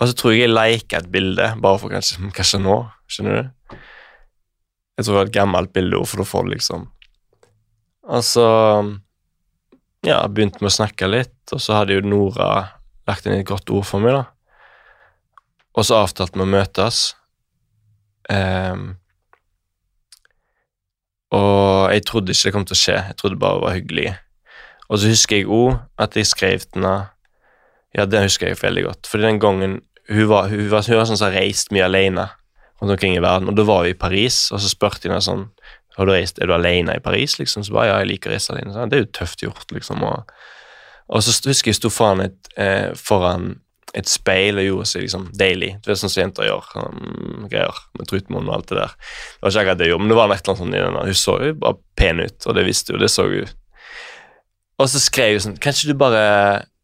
Og 0.00 0.08
så 0.08 0.16
tror 0.16 0.32
jeg 0.32 0.46
jeg 0.46 0.54
lika 0.54 1.00
et 1.00 1.10
bilde, 1.12 1.50
bare 1.60 1.80
for 1.82 1.92
kanskje 1.92 2.30
kanskje 2.38 2.62
nå? 2.62 2.78
Skjønner 3.10 3.38
du? 3.38 3.76
Jeg 4.96 5.06
tror 5.06 5.14
det 5.14 5.18
var 5.18 5.30
et 5.30 5.36
gammelt 5.36 5.72
bilde, 5.76 6.02
for 6.08 6.22
da 6.22 6.28
får 6.28 6.46
du 6.46 6.50
liksom 6.54 6.88
Og 8.10 8.24
så 8.26 8.48
ja, 10.06 10.18
begynte 10.28 10.62
vi 10.62 10.68
å 10.70 10.72
snakke 10.72 11.08
litt, 11.10 11.38
og 11.52 11.60
så 11.60 11.80
hadde 11.80 11.98
jo 11.98 12.06
Nora 12.06 12.79
lagt 13.10 13.26
inn 13.26 13.36
et 13.36 13.48
godt 13.48 13.70
ord 13.74 13.86
for 13.88 14.02
meg, 14.02 14.16
da. 14.16 14.24
Og 15.78 15.86
så 15.86 16.00
avtalte 16.00 16.38
vi 16.38 16.46
å 16.46 16.50
møtes. 16.50 17.02
Um, 18.30 18.94
og 21.34 21.92
jeg 21.94 22.04
trodde 22.08 22.34
ikke 22.34 22.48
det 22.48 22.54
kom 22.56 22.66
til 22.66 22.76
å 22.76 22.80
skje, 22.80 22.98
jeg 23.10 23.18
trodde 23.18 23.36
det 23.36 23.42
bare 23.44 23.62
var 23.62 23.76
hyggelig. 23.76 24.10
Og 24.90 24.98
så 24.98 25.12
husker 25.12 25.38
jeg 25.38 25.50
òg 25.50 25.78
at 26.02 26.18
jeg 26.18 26.28
skrev 26.30 26.66
til 26.66 26.82
henne 26.82 26.98
Ja, 27.94 28.04
det 28.06 28.22
husker 28.22 28.46
jeg 28.46 28.58
veldig 28.60 28.84
godt. 28.86 29.08
Fordi 29.10 29.26
den 29.26 29.40
gangen 29.42 29.80
hun 30.10 30.28
var, 30.30 30.48
hun 30.50 30.68
var, 30.70 30.84
hun 30.86 30.98
var 30.98 31.06
sånn 31.08 31.18
som 31.18 31.26
har 31.30 31.40
reist 31.42 31.72
mye 31.74 31.86
alene 31.86 32.28
rundt 32.80 32.94
omkring 32.94 33.16
i 33.16 33.22
verden, 33.22 33.50
og 33.50 33.56
da 33.58 33.64
var 33.66 33.84
hun 33.84 33.92
i 33.92 33.98
Paris, 33.98 34.48
og 34.54 34.62
så 34.62 34.70
spurte 34.70 35.06
jeg 35.06 35.12
henne 35.12 35.22
sånn 35.24 35.48
har 35.98 36.06
du 36.06 36.12
reist, 36.14 36.38
Er 36.38 36.46
du 36.46 36.54
alene 36.54 36.94
i 36.96 37.02
Paris? 37.02 37.38
liksom, 37.38 37.64
Så 37.66 37.74
bare 37.74 37.90
ja, 37.90 37.98
jeg 38.00 38.08
liker 38.08 38.30
å 38.30 38.32
reise 38.32 38.52
alene. 38.54 38.72
Så, 38.72 38.86
det 38.88 38.96
er 38.96 39.02
jo 39.02 39.10
tøft 39.18 39.42
gjort, 39.42 39.72
liksom. 39.74 40.04
Og, 40.06 40.30
og 41.10 41.24
så 41.24 41.34
husker 41.50 41.72
jeg 41.72 41.80
sto 41.80 41.90
foran 41.92 42.22
et, 42.28 42.38
eh, 42.56 42.92
foran 42.94 43.56
et 43.98 44.06
speil 44.06 44.60
og 44.60 44.66
gjorde 44.66 44.86
seg 44.86 45.04
liksom 45.04 45.24
deilig. 45.34 45.72
Du 45.82 45.90
vet 45.90 45.98
sånn 45.98 46.12
som 46.12 46.22
jenter 46.22 46.46
gjør. 46.46 46.66
Um, 46.78 47.46
greier 47.50 47.80
med 47.98 48.06
trutmunn 48.10 48.46
og 48.46 48.60
alt 48.60 48.68
det 48.70 48.78
der. 48.78 48.92
Det 48.94 49.42
var 49.42 49.50
ikke 49.50 49.64
akkurat 49.64 49.80
det 49.80 49.88
jeg 49.88 49.94
gjorde, 49.94 50.04
men 50.04 50.12
det 50.12 50.18
var 50.20 50.30
et 50.30 50.36
eller 50.36 50.52
annet 50.52 50.62
sånn 50.62 50.76
i 50.76 50.82
den. 50.84 50.98
Hun 51.10 51.18
så 51.18 51.34
jo 51.42 51.56
bare 51.64 51.80
pen 51.98 52.22
ut, 52.22 52.46
og 52.46 52.58
det 52.58 52.66
visste 52.68 52.94
hun. 52.94 53.02
Det 53.02 53.10
så 53.10 53.26
hun. 53.26 53.56
Og 54.80 54.88
så 54.92 55.02
skrev 55.02 55.34
hun 55.34 55.44
sånn 55.44 55.58
Kan 55.60 55.74
ikke 55.74 55.90
du 55.90 55.98
bare 56.00 56.22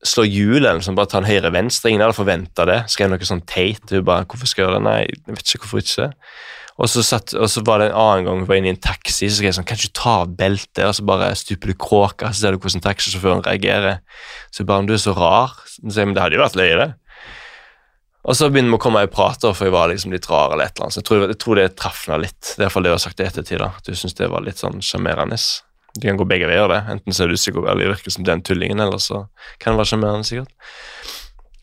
slå 0.06 0.26
hjulet, 0.26 0.66
eller 0.66 0.82
noe 0.82 0.98
bare 0.98 1.12
ta 1.12 1.22
en 1.22 1.30
høyre-venstre? 1.30 1.92
Ingen 1.92 2.04
hadde 2.04 2.18
forventa 2.18 2.66
det. 2.68 2.80
Skrev 2.92 3.12
noe 3.12 3.30
sånn 3.30 3.46
teit. 3.46 3.86
Hun 3.94 4.04
bare 4.06 4.26
Hvorfor 4.26 4.50
skal 4.50 4.64
jeg 4.64 4.68
gjøre 4.68 4.80
det? 4.80 4.86
Nei, 4.90 5.00
jeg 5.06 5.38
vet 5.38 5.54
ikke 5.54 5.62
hvorfor 5.64 5.84
ikke. 5.84 6.10
Og 6.76 6.90
så, 6.92 7.00
satt, 7.06 7.32
og 7.32 7.48
så 7.48 7.62
var 7.64 7.80
det 7.80 7.86
en 7.88 7.96
annen 7.96 8.26
gang 8.26 8.42
vi 8.42 8.48
var 8.50 8.58
inne 8.60 8.68
i 8.68 8.74
en 8.74 8.82
taxi, 8.84 9.30
så 9.30 9.38
skrev 9.38 9.48
jeg 9.48 9.56
sånn 9.56 9.68
Kan 9.68 9.80
du 9.80 9.88
ta 9.96 10.12
av 10.26 10.34
beltet, 10.36 10.82
og 10.84 10.92
så 10.98 11.06
bare 11.08 11.30
stuper 11.38 11.72
du 11.72 11.76
kråka, 11.80 12.28
så 12.32 12.42
ser 12.42 12.52
du 12.52 12.60
hvordan 12.60 12.84
taxisjåføren 12.84 13.44
reagerer. 13.46 14.02
Så 14.52 14.66
bare 14.68 14.84
Du 14.84 14.92
er 14.92 15.00
så 15.00 15.14
rar. 15.16 15.56
Så 15.70 15.80
sier 15.88 16.02
jeg, 16.04 16.10
men 16.10 16.16
det 16.18 16.24
hadde 16.24 16.36
jo 16.36 16.44
vært 16.44 16.58
løye, 16.60 16.76
det. 16.82 16.90
Og 18.26 18.34
så 18.34 18.48
begynner 18.50 18.74
vi 18.74 18.80
å 18.80 18.82
komme 18.82 19.04
i 19.06 19.08
prat, 19.10 19.44
for 19.46 19.68
jeg 19.68 19.72
var 19.72 19.88
liksom 19.88 20.12
litt 20.12 20.26
rar. 20.28 20.52
eller 20.52 20.66
et 20.66 20.76
eller 20.76 20.88
annet, 20.88 20.96
så 20.96 21.00
Jeg 21.00 21.08
tror, 21.08 21.28
jeg 21.30 21.38
tror 21.38 21.54
det 21.60 21.66
traff 21.78 22.06
henne 22.08 22.20
litt. 22.26 22.40
Det 22.42 22.58
er 22.58 22.66
iallfall 22.66 22.82
det 22.82 22.90
hun 22.92 22.98
har 22.98 23.04
sagt 23.06 23.20
i 23.20 23.24
ettertid. 23.24 23.58
da, 23.62 23.70
Du 23.86 23.92
syns 23.94 24.14
det 24.18 24.28
var 24.28 24.42
litt 24.42 24.58
sånn 24.58 24.82
sjarmerende. 24.82 25.38
Det 25.96 26.10
kan 26.10 26.18
gå 26.18 26.26
begge 26.28 26.48
veier, 26.50 26.68
det. 26.68 26.82
Enten 26.92 27.14
så 27.14 27.24
er 27.24 27.28
du 27.32 27.36
sikkert 27.40 27.70
eller 27.70 27.94
virker 27.94 28.12
som 28.12 28.24
den 28.26 28.42
tullingen, 28.42 28.80
eller 28.80 28.98
så 28.98 29.28
kan 29.58 29.72
det 29.72 29.80
være 29.80 29.92
sjarmerende, 29.94 30.26
sikkert. 30.28 30.52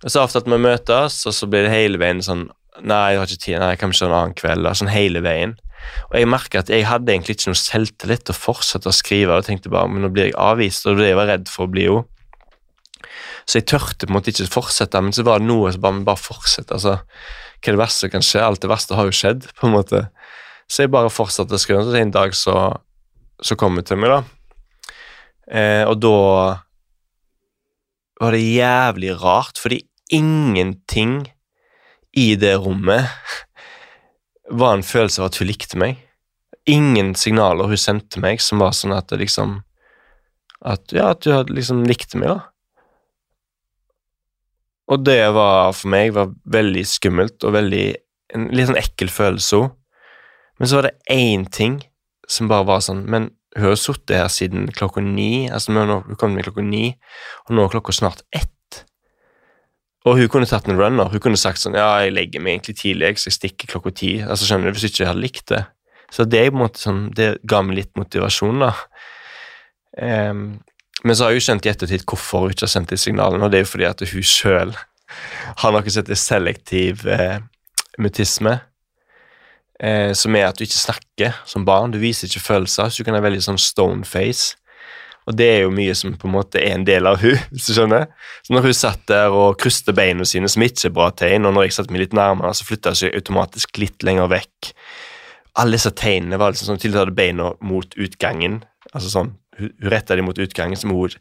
Og 0.04 0.10
Så 0.10 0.24
avtalte 0.24 0.50
vi 0.50 0.58
å 0.58 0.64
møtes, 0.64 1.26
og 1.28 1.34
så 1.34 1.48
blir 1.48 1.68
det 1.68 1.76
hele 1.76 2.00
veien 2.02 2.24
sånn 2.24 2.50
Nei, 2.82 3.14
jeg 3.14 3.20
har 3.20 3.30
ikke 3.30 3.44
tid. 3.44 3.60
Nei, 3.62 3.70
jeg 3.74 3.82
kan 3.82 3.94
ikke 3.94 4.08
en 4.08 4.16
annen 4.18 4.38
kveld. 4.38 4.70
Sånn 4.80 4.92
hele 4.94 5.22
veien. 5.26 5.54
Og 6.10 6.18
jeg 6.18 6.30
merker 6.32 6.64
at 6.64 6.72
jeg 6.72 6.88
hadde 6.88 7.12
egentlig 7.12 7.38
ikke 7.38 7.52
noe 7.52 7.60
selvtillit 7.60 8.26
til 8.26 8.34
å 8.34 8.40
fortsette 8.40 8.90
å 8.90 8.96
skrive. 8.96 9.36
og 9.36 9.46
tenkte 9.46 9.72
bare, 9.74 9.90
men 9.92 10.06
nå 10.06 10.10
blir 10.14 10.32
jeg 10.32 10.40
avvist, 10.40 10.88
og 10.88 10.98
det 10.98 11.12
jeg 11.12 11.20
var 11.20 11.30
redd 11.30 11.50
for 11.52 11.68
å 11.68 11.74
bli 11.74 11.86
jo. 11.86 12.02
Så 13.46 13.60
jeg 13.60 13.68
tørte 13.68 14.08
på 14.08 14.14
en 14.14 14.18
måte 14.18 14.32
ikke 14.32 14.48
fortsette, 14.52 15.02
men 15.04 15.16
så 15.16 15.26
var 15.28 15.42
det 15.42 15.50
noe 15.50 15.72
som 15.76 15.84
bare, 15.84 16.06
bare 16.08 16.22
fortsette. 16.22 16.74
altså, 16.74 16.98
Hva 17.60 17.72
er 17.72 17.76
det 17.76 17.84
verste 17.84 18.08
som 18.08 18.14
kan 18.14 18.26
skje? 18.26 18.44
Alt 18.44 18.64
det 18.64 18.72
verste 18.72 18.98
har 18.98 19.10
jo 19.10 19.16
skjedd, 19.16 19.50
på 19.60 19.68
en 19.68 19.76
måte. 19.76 20.06
Så 20.72 20.86
jeg 20.86 20.94
bare 20.94 21.12
fortsatte 21.14 21.58
å 21.58 21.62
skrive, 21.62 21.84
og 21.84 21.92
så 21.92 22.00
en 22.00 22.16
dag 22.16 22.38
så, 22.38 22.58
så 23.44 23.60
kom 23.60 23.78
hun 23.78 23.86
til 23.86 24.00
meg, 24.00 24.16
da. 24.16 24.22
Eh, 25.54 25.84
og 25.84 26.00
da 26.00 26.18
var 28.24 28.32
det 28.32 28.46
jævlig 28.46 29.18
rart, 29.20 29.60
fordi 29.60 29.82
ingenting 30.14 31.26
i 32.14 32.34
det 32.40 32.56
rommet 32.62 33.10
var 34.50 34.78
en 34.78 34.86
følelse 34.86 35.22
av 35.22 35.32
at 35.32 35.40
hun 35.42 35.50
likte 35.50 35.80
meg. 35.82 36.00
Ingen 36.70 37.14
signaler 37.20 37.68
hun 37.72 37.80
sendte 37.80 38.22
meg 38.24 38.42
som 38.44 38.62
var 38.64 38.76
sånn 38.78 38.96
at 38.96 39.10
det 39.12 39.24
liksom 39.26 39.62
At 40.64 40.94
ja, 40.96 41.10
at 41.12 41.26
hun 41.28 41.50
liksom 41.52 41.82
likte 41.84 42.16
meg, 42.16 42.30
da. 42.32 42.40
Og 44.94 45.02
det 45.04 45.20
var 45.36 45.74
for 45.76 45.92
meg 45.92 46.14
var 46.16 46.32
veldig 46.54 46.84
skummelt 46.88 47.44
og 47.44 47.56
veldig 47.56 47.86
en 48.36 48.48
litt 48.56 48.70
sånn 48.70 48.80
ekkel 48.80 49.12
følelse. 49.12 49.60
Men 50.60 50.70
så 50.70 50.80
var 50.80 50.88
det 50.88 50.98
én 51.12 51.44
ting 51.52 51.82
som 52.30 52.48
bare 52.48 52.68
var 52.68 52.84
sånn 52.86 53.04
Men 53.10 53.32
hun 53.58 53.74
har 53.74 53.78
sittet 53.78 54.16
her 54.18 54.32
siden 54.34 54.70
klokka 54.74 55.02
ni. 55.04 55.50
altså 55.52 55.74
Hun 55.74 56.16
kom 56.18 56.34
med 56.34 56.48
klokka 56.48 56.64
ni, 56.66 56.96
og 57.46 57.56
nå 57.56 57.66
er 57.66 57.76
klokka 57.76 57.94
snart 57.94 58.24
ett. 58.32 58.53
Og 60.04 60.18
hun 60.20 60.28
kunne 60.32 60.48
tatt 60.50 60.68
en 60.68 60.80
runner. 60.80 61.08
Hun 61.14 61.22
kunne 61.24 61.40
sagt 61.40 61.62
sånn 61.62 61.78
Ja, 61.80 62.02
jeg 62.04 62.16
legger 62.16 62.44
meg 62.44 62.58
egentlig 62.58 62.76
tidlig, 62.82 63.16
så 63.22 63.30
jeg 63.30 63.38
stikker 63.38 63.72
klokka 63.72 63.94
ti. 63.96 64.14
Altså, 64.22 64.50
skjønner 64.50 64.70
du, 64.70 64.76
Hvis 64.76 64.90
ikke 64.90 65.06
jeg 65.06 65.12
hadde 65.14 65.24
likt 65.24 65.48
det. 65.54 65.64
Så 66.14 66.28
det, 66.30 66.44
måte 66.54 66.82
sånn, 66.82 67.08
det 67.16 67.38
ga 67.50 67.64
meg 67.66 67.80
litt 67.80 67.94
motivasjon, 67.98 68.60
da. 68.62 68.74
Um, 69.98 70.44
men 71.04 71.18
så 71.18 71.26
har 71.26 71.34
jeg 71.34 71.42
jo 71.42 71.46
skjønt 71.48 71.66
i 71.66 71.72
ettertid 71.72 72.04
hvorfor 72.10 72.46
hun 72.46 72.54
ikke 72.54 72.68
har 72.68 72.74
sendt 72.74 72.94
de 72.94 73.00
signalene, 73.02 73.46
og 73.46 73.52
det 73.52 73.60
er 73.60 73.66
jo 73.66 73.72
fordi 73.72 73.88
at 73.90 74.04
hun 74.12 74.28
sjøl 74.28 74.76
har 75.64 75.74
noe 75.74 75.90
som 75.90 76.04
heter 76.04 76.20
selektiv 76.20 77.04
eh, 77.10 77.42
mutisme. 78.02 78.56
Eh, 79.84 80.14
som 80.16 80.36
er 80.38 80.48
at 80.48 80.58
du 80.58 80.64
ikke 80.64 80.80
snakker 80.80 81.40
som 81.50 81.66
barn. 81.68 81.92
Du 81.92 82.00
viser 82.02 82.30
ikke 82.30 82.46
følelser, 82.46 82.90
så 82.90 83.02
du 83.02 83.08
kan 83.08 83.18
ha 83.18 83.24
veldig 83.26 83.44
sånn 83.44 83.60
stone 83.62 84.08
face. 84.08 84.56
Og 85.30 85.38
det 85.40 85.48
er 85.50 85.62
jo 85.64 85.74
mye 85.74 85.94
som 85.96 86.16
på 86.20 86.28
en 86.28 86.36
måte 86.36 86.60
er 86.62 86.76
en 86.78 86.86
del 86.88 87.08
av 87.10 87.22
hun, 87.22 87.38
hvis 87.54 87.70
du 87.70 87.78
skjønner. 87.78 88.10
Så 88.44 88.56
når 88.56 88.68
hun 88.68 88.78
satt 88.78 89.06
der 89.12 89.36
og 89.36 89.58
krysste 89.62 89.96
beina 89.96 90.28
sine, 90.28 90.52
som 90.52 90.66
ikke 90.66 90.90
er 90.90 90.96
bra 90.96 91.10
tegn, 91.24 91.48
og 91.48 91.56
når 91.56 91.68
jeg 91.68 91.78
satte 91.78 91.96
meg 91.96 92.06
litt 92.06 92.18
nærmere, 92.18 92.54
så 92.58 92.68
flytta 92.68 92.94
hun 92.94 93.02
seg 93.04 93.18
automatisk 93.20 93.82
litt 93.82 94.06
lenger 94.06 94.32
vekk. 94.34 94.74
Alle 95.62 95.78
disse 95.78 95.94
tegnene 95.94 96.40
var 96.42 96.54
liksom 96.54 96.72
sånn 96.72 96.82
til 96.82 96.96
hun 96.96 97.04
hadde 97.04 97.18
beina 97.18 97.54
mot 97.62 97.98
utgangen. 98.00 98.62
Altså 98.92 99.10
sånn, 99.14 99.34
Hun, 99.54 99.70
hun 99.84 99.92
retta 99.94 100.16
dem 100.18 100.26
mot 100.26 100.40
utgangen 100.42 100.80
som 100.82 100.90
hun 100.90 101.14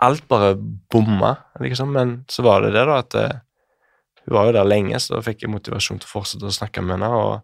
Alt 0.00 0.28
bare 0.30 0.54
bomma, 0.54 1.32
liksom. 1.60 1.90
Men 1.92 2.12
så 2.30 2.44
var 2.46 2.62
det 2.62 2.70
det, 2.72 2.84
da, 2.86 3.00
at 3.02 3.16
eh, 3.18 3.40
hun 4.24 4.36
var 4.36 4.46
jo 4.46 4.54
der 4.54 4.68
lenge, 4.68 5.00
så 5.02 5.16
da 5.16 5.24
fikk 5.26 5.42
jeg 5.42 5.50
motivasjon 5.50 5.98
til 6.00 6.08
å 6.08 6.12
fortsette 6.14 6.46
å 6.46 6.54
snakke 6.54 6.80
med 6.86 6.94
henne. 6.96 7.10
og 7.10 7.42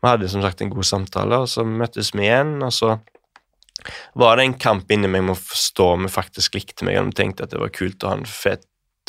vi 0.00 0.08
hadde 0.08 0.30
som 0.32 0.40
sagt 0.40 0.62
en 0.62 0.72
god 0.72 0.86
samtale, 0.88 1.42
og 1.42 1.48
så 1.52 1.64
møttes 1.66 2.14
vi 2.14 2.24
igjen, 2.24 2.54
og 2.64 2.72
så 2.72 2.94
var 4.18 4.36
det 4.36 4.46
en 4.46 4.58
kamp 4.60 4.90
inni 4.92 5.08
meg 5.10 5.24
med 5.26 5.36
å 5.36 5.40
forstå 5.40 5.86
om 5.94 6.06
jeg 6.06 6.14
faktisk 6.14 6.58
likte 6.58 6.86
meg, 6.86 6.98
og 7.00 7.14
tenkte 7.18 7.46
at 7.46 7.54
det 7.54 7.60
var 7.62 7.72
kult 7.74 8.04
å 8.04 8.12
ha 8.12 8.18
en 8.20 8.28
fet 8.28 8.66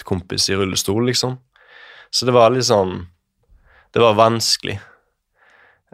kompis 0.07 0.47
i 0.49 0.57
rullestol, 0.57 1.03
liksom. 1.09 1.37
Så 2.11 2.27
det 2.27 2.35
var 2.35 2.51
litt 2.51 2.67
sånn 2.67 3.07
Det 3.91 3.99
var 3.99 4.15
vanskelig. 4.15 4.77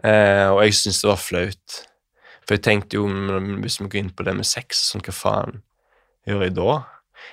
Eh, 0.06 0.46
og 0.52 0.60
jeg 0.62 0.76
syntes 0.78 1.00
det 1.02 1.08
var 1.10 1.18
flaut. 1.18 1.78
For 2.46 2.54
jeg 2.54 2.62
tenkte 2.62 3.00
jo, 3.00 3.08
hvis 3.58 3.80
vi 3.80 3.88
går 3.90 4.00
inn 4.04 4.12
på 4.14 4.22
det 4.22 4.36
med 4.38 4.46
sex, 4.46 4.84
sånn 4.92 5.02
hva 5.02 5.14
faen 5.14 5.58
gjør 6.28 6.44
jeg 6.46 6.54
da? 6.60 6.76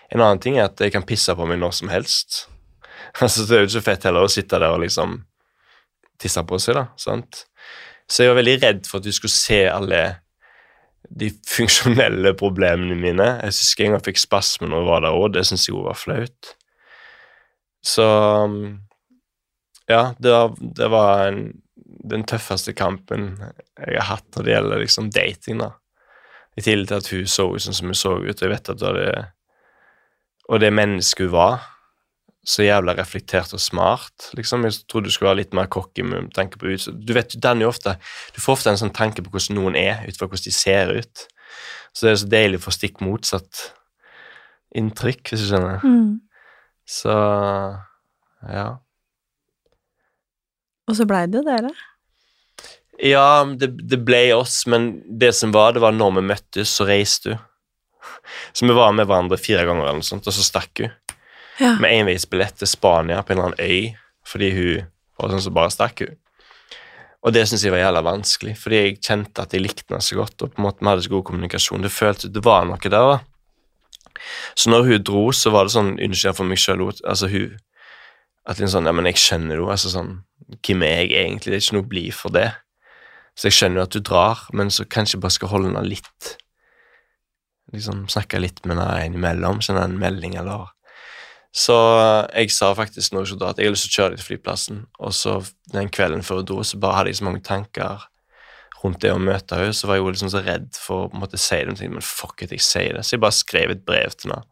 En 0.09 0.23
annen 0.23 0.41
ting 0.41 0.57
er 0.57 0.65
at 0.71 0.81
jeg 0.81 0.95
kan 0.95 1.05
pisse 1.05 1.35
på 1.37 1.45
meg 1.45 1.61
når 1.61 1.77
som 1.81 1.93
helst. 1.93 2.45
Altså, 3.21 3.45
Det 3.45 3.53
er 3.55 3.61
jo 3.61 3.67
ikke 3.67 3.77
så 3.77 3.85
fett 3.85 4.05
heller 4.07 4.25
å 4.25 4.31
sitte 4.31 4.57
der 4.59 4.73
og 4.73 4.81
liksom 4.81 5.19
tisse 6.19 6.41
på 6.47 6.57
seg, 6.59 6.75
da. 6.79 6.87
sant? 6.99 7.45
Så 8.09 8.23
jeg 8.23 8.31
var 8.31 8.39
veldig 8.41 8.55
redd 8.63 8.87
for 8.89 8.99
at 8.99 9.05
du 9.05 9.13
skulle 9.15 9.31
se 9.31 9.61
alle 9.69 10.01
de 11.15 11.29
funksjonelle 11.47 12.33
problemene 12.37 12.97
mine. 12.99 13.27
Jeg 13.41 13.55
husker 13.55 13.85
en 13.85 13.93
gang 13.93 14.01
jeg 14.01 14.09
fikk 14.11 14.23
spasme 14.25 14.69
når 14.69 14.81
jeg 14.81 14.89
var 14.89 15.05
der 15.05 15.19
òg, 15.19 15.27
det 15.35 15.45
syns 15.47 15.67
jeg 15.67 15.75
også 15.75 15.87
var 15.87 16.01
flaut. 16.01 16.55
Så 17.85 18.07
ja, 19.87 20.01
det 20.17 20.33
var, 20.33 20.57
det 20.79 20.89
var 20.91 21.27
en 21.29 21.45
den 22.09 22.25
tøffeste 22.27 22.73
kampen 22.77 23.33
jeg 23.41 23.97
har 23.97 24.09
hatt 24.09 24.27
når 24.35 24.45
det 24.45 24.53
gjelder 24.53 24.83
liksom 24.83 25.09
dating. 25.13 25.61
da. 25.61 25.71
I 26.55 26.65
tillegg 26.65 26.89
til 26.89 26.99
at 26.99 27.11
hun 27.11 27.29
så 27.29 27.47
ut 27.53 27.65
sånn 27.65 27.77
som 27.77 27.91
hun 27.91 27.99
så 27.99 28.15
ut, 28.21 28.41
jeg 28.41 28.51
vet 28.51 28.71
at 28.71 28.83
hadde 28.83 29.31
Og 30.49 30.59
det 30.61 30.73
mennesket 30.73 31.25
hun 31.25 31.33
var, 31.33 31.63
så 32.45 32.65
jævla 32.65 32.93
reflektert 32.97 33.53
og 33.57 33.61
smart. 33.61 34.29
liksom. 34.37 34.65
Jeg 34.67 34.85
trodde 34.89 35.09
du 35.09 35.13
skulle 35.13 35.31
være 35.31 35.41
litt 35.41 35.55
mer 35.57 35.69
cocky 35.71 36.05
med 36.05 36.29
tanke 36.35 36.59
på 36.61 36.69
ut. 36.69 36.87
Du 36.93 37.13
vet, 37.17 37.33
den 37.41 37.63
jo 37.63 37.71
ofte, 37.71 37.97
du 38.35 38.41
får 38.41 38.59
ofte 38.59 38.73
en 38.73 38.81
sånn 38.83 38.93
tanke 38.93 39.25
på 39.25 39.33
hvordan 39.33 39.57
noen 39.57 39.79
er, 39.79 40.05
ut 40.05 40.19
fra 40.19 40.29
hvordan 40.29 40.45
de 40.45 40.53
ser 40.53 40.93
ut. 40.93 41.25
Så 41.95 42.05
det 42.05 42.11
er 42.11 42.21
så 42.21 42.29
deilig 42.29 42.61
å 42.61 42.65
få 42.67 42.75
stikk 42.75 43.01
motsatt 43.03 43.69
inntrykk, 44.75 45.31
hvis 45.31 45.45
du 45.45 45.49
skjønner. 45.49 45.81
Mm. 45.81 46.21
Så 46.85 47.15
ja. 48.45 48.67
Og 50.85 50.97
så 50.99 51.07
blei 51.09 51.25
det 51.31 51.39
jo 51.39 51.45
dere. 51.47 51.71
Ja, 53.01 53.43
det, 53.57 53.73
det 53.89 53.99
ble 54.07 54.21
oss, 54.37 54.61
men 54.71 55.01
det 55.09 55.33
som 55.35 55.51
var, 55.55 55.73
det 55.75 55.83
var 55.83 55.95
når 55.95 56.19
vi 56.19 56.27
møttes, 56.29 56.77
så 56.77 56.87
reiste 56.87 57.33
hun. 57.35 57.43
Så 58.53 58.67
vi 58.69 58.75
var 58.77 58.91
med 58.93 59.07
hverandre 59.09 59.39
fire 59.41 59.63
ganger, 59.65 59.87
eller 59.87 59.97
noe 59.97 60.05
sånt, 60.05 60.27
og 60.29 60.33
så 60.35 60.43
stakk 60.45 60.77
hun. 60.83 60.91
Ja. 61.59 61.75
Med 61.79 61.93
enveisbillett 62.01 62.57
til 62.59 62.67
Spania 62.67 63.21
på 63.23 63.33
en 63.33 63.39
eller 63.39 63.53
annen 63.53 63.63
øy, 63.63 63.97
fordi 64.27 64.51
hun 64.55 64.87
var 65.19 65.31
sånn 65.31 65.45
som 65.45 65.55
bare 65.55 65.73
stakk 65.73 66.03
hun. 66.03 66.17
Og 67.25 67.33
det 67.33 67.47
syntes 67.47 67.63
jeg 67.65 67.73
var 67.73 67.81
jævla 67.81 68.03
vanskelig, 68.05 68.53
fordi 68.61 68.81
jeg 68.81 68.97
kjente 69.01 69.41
at 69.41 69.53
jeg 69.55 69.63
likte 69.63 69.87
henne 69.89 70.03
så 70.05 70.19
godt, 70.19 70.43
og 70.45 70.51
på 70.53 70.61
en 70.61 70.67
måte 70.67 70.83
vi 70.83 70.91
hadde 70.91 71.05
så 71.07 71.13
god 71.15 71.23
kommunikasjon. 71.29 71.85
Det 71.85 71.93
føltes 71.93 72.33
det 72.35 72.43
var 72.45 72.67
noe 72.69 72.77
der, 72.83 72.91
da. 73.15 73.15
Så 74.55 74.69
når 74.69 74.85
hun 74.89 75.05
dro, 75.07 75.23
så 75.33 75.51
var 75.53 75.65
det 75.65 75.73
sånn 75.73 75.95
unnskyld 75.97 76.37
for 76.37 76.47
meg 76.47 76.61
sjøl 76.61 76.85
altså 76.87 77.27
hun, 77.31 77.57
At 78.45 78.61
hun 78.61 78.69
sånn 78.69 78.85
Ja, 78.87 78.93
men 78.93 79.09
jeg 79.09 79.19
skjønner 79.19 79.57
jo, 79.59 79.65
altså 79.73 79.89
sånn 79.91 80.11
Hvem 80.61 80.85
er 80.85 81.01
jeg 81.01 81.11
egentlig? 81.17 81.51
Det 81.51 81.57
er 81.57 81.65
ikke 81.65 81.77
noe 81.79 81.89
blid 81.89 82.13
for 82.13 82.35
det. 82.35 82.47
Så 83.35 83.49
jeg 83.49 83.57
skjønner 83.57 83.81
jo 83.81 83.85
at 83.87 83.95
du 83.97 83.99
drar, 84.05 84.45
men 84.53 84.71
så 84.71 84.85
kanskje 84.85 85.17
jeg 85.17 85.25
bare 85.25 85.35
skal 85.35 85.51
holde 85.51 85.71
henne 85.71 85.83
litt 85.89 86.31
Liksom 87.73 88.05
snakke 88.13 88.39
litt 88.39 88.61
med 88.63 88.77
henne 88.77 89.09
innimellom, 89.09 89.59
sende 89.65 89.83
en 89.83 89.97
melding 89.99 90.37
eller 90.39 90.69
Så 91.55 91.75
jeg 92.35 92.51
sa 92.51 92.73
faktisk 92.75 93.13
noe 93.15 93.27
dro 93.29 93.47
at 93.47 93.59
jeg 93.61 93.69
har 93.69 93.75
lyst 93.75 93.87
til 93.87 93.93
å 93.93 93.95
kjøre 93.95 94.13
deg 94.13 94.19
til 94.19 94.27
flyplassen, 94.33 94.81
og 94.99 95.13
så 95.15 95.37
den 95.71 95.87
kvelden 95.93 96.25
før 96.25 96.41
hun 96.41 96.49
dro, 96.49 96.57
så 96.67 96.79
bare 96.83 96.99
hadde 96.99 97.13
jeg 97.13 97.21
så 97.21 97.27
mange 97.29 97.43
tanker 97.47 98.09
rundt 98.81 98.99
det 99.01 99.13
å 99.15 99.21
møte 99.21 99.57
henne, 99.57 99.73
så 99.73 99.87
var 99.87 99.97
jeg 99.97 100.03
jo 100.03 100.11
liksom 100.11 100.31
så 100.33 100.41
redd 100.43 100.67
for 100.75 101.05
å 101.05 101.07
på 101.09 101.17
en 101.17 101.23
måte 101.23 101.39
si 101.41 101.61
det, 101.63 101.77
men 101.87 102.03
fuck 102.03 102.43
it, 102.43 102.51
jeg 102.51 102.65
sier 102.65 102.97
det. 102.97 103.05
Så 103.07 103.15
jeg 103.15 103.23
bare 103.23 103.37
skrev 103.37 103.71
et 103.71 103.85
brev 103.87 104.13
til 104.19 104.33
henne. 104.33 104.43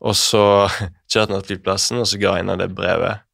Og 0.00 0.16
så 0.16 0.44
kjørte 1.10 1.34
hun 1.34 1.42
til 1.42 1.56
flyplassen, 1.56 2.00
og 2.00 2.08
så 2.08 2.20
ga 2.20 2.36
jeg 2.36 2.44
henne 2.44 2.58
det 2.62 2.70
brevet. 2.78 3.26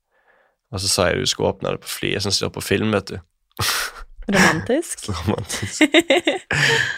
Og 0.75 0.83
så 0.83 0.91
sa 0.91 1.09
jeg 1.11 1.23
du 1.23 1.31
skulle 1.31 1.53
åpne 1.53 1.77
det 1.77 1.85
på 1.85 1.93
flyet, 1.99 2.25
sånn 2.25 2.35
som 2.35 2.49
de 2.49 2.57
på 2.57 2.65
film, 2.65 2.97
vet 2.97 3.13
du. 3.13 3.19
Romantisk. 4.35 5.05
Så 5.05 5.15
romantisk. 5.21 5.85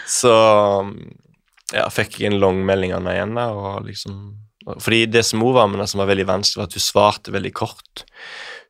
så 0.09 0.35
ja, 1.75 1.89
fikk 1.93 2.23
jeg 2.23 2.31
en 2.31 2.41
lang 2.41 2.63
melding 2.65 2.95
av 2.95 3.03
henne 3.03 3.19
igjen, 3.19 3.35
da, 3.37 3.51
og 3.53 3.89
liksom 3.91 4.23
Fordi 4.77 5.05
det 5.09 5.25
som 5.27 5.43
hun 5.45 5.57
var 5.57 5.69
med 5.71 5.89
som 5.89 6.03
var 6.03 6.11
veldig 6.11 6.29
vanskelig, 6.29 6.61
var 6.61 6.71
at 6.71 6.79
hun 6.79 6.85
svarte 6.85 7.35
veldig 7.35 7.53
kort. 7.57 8.05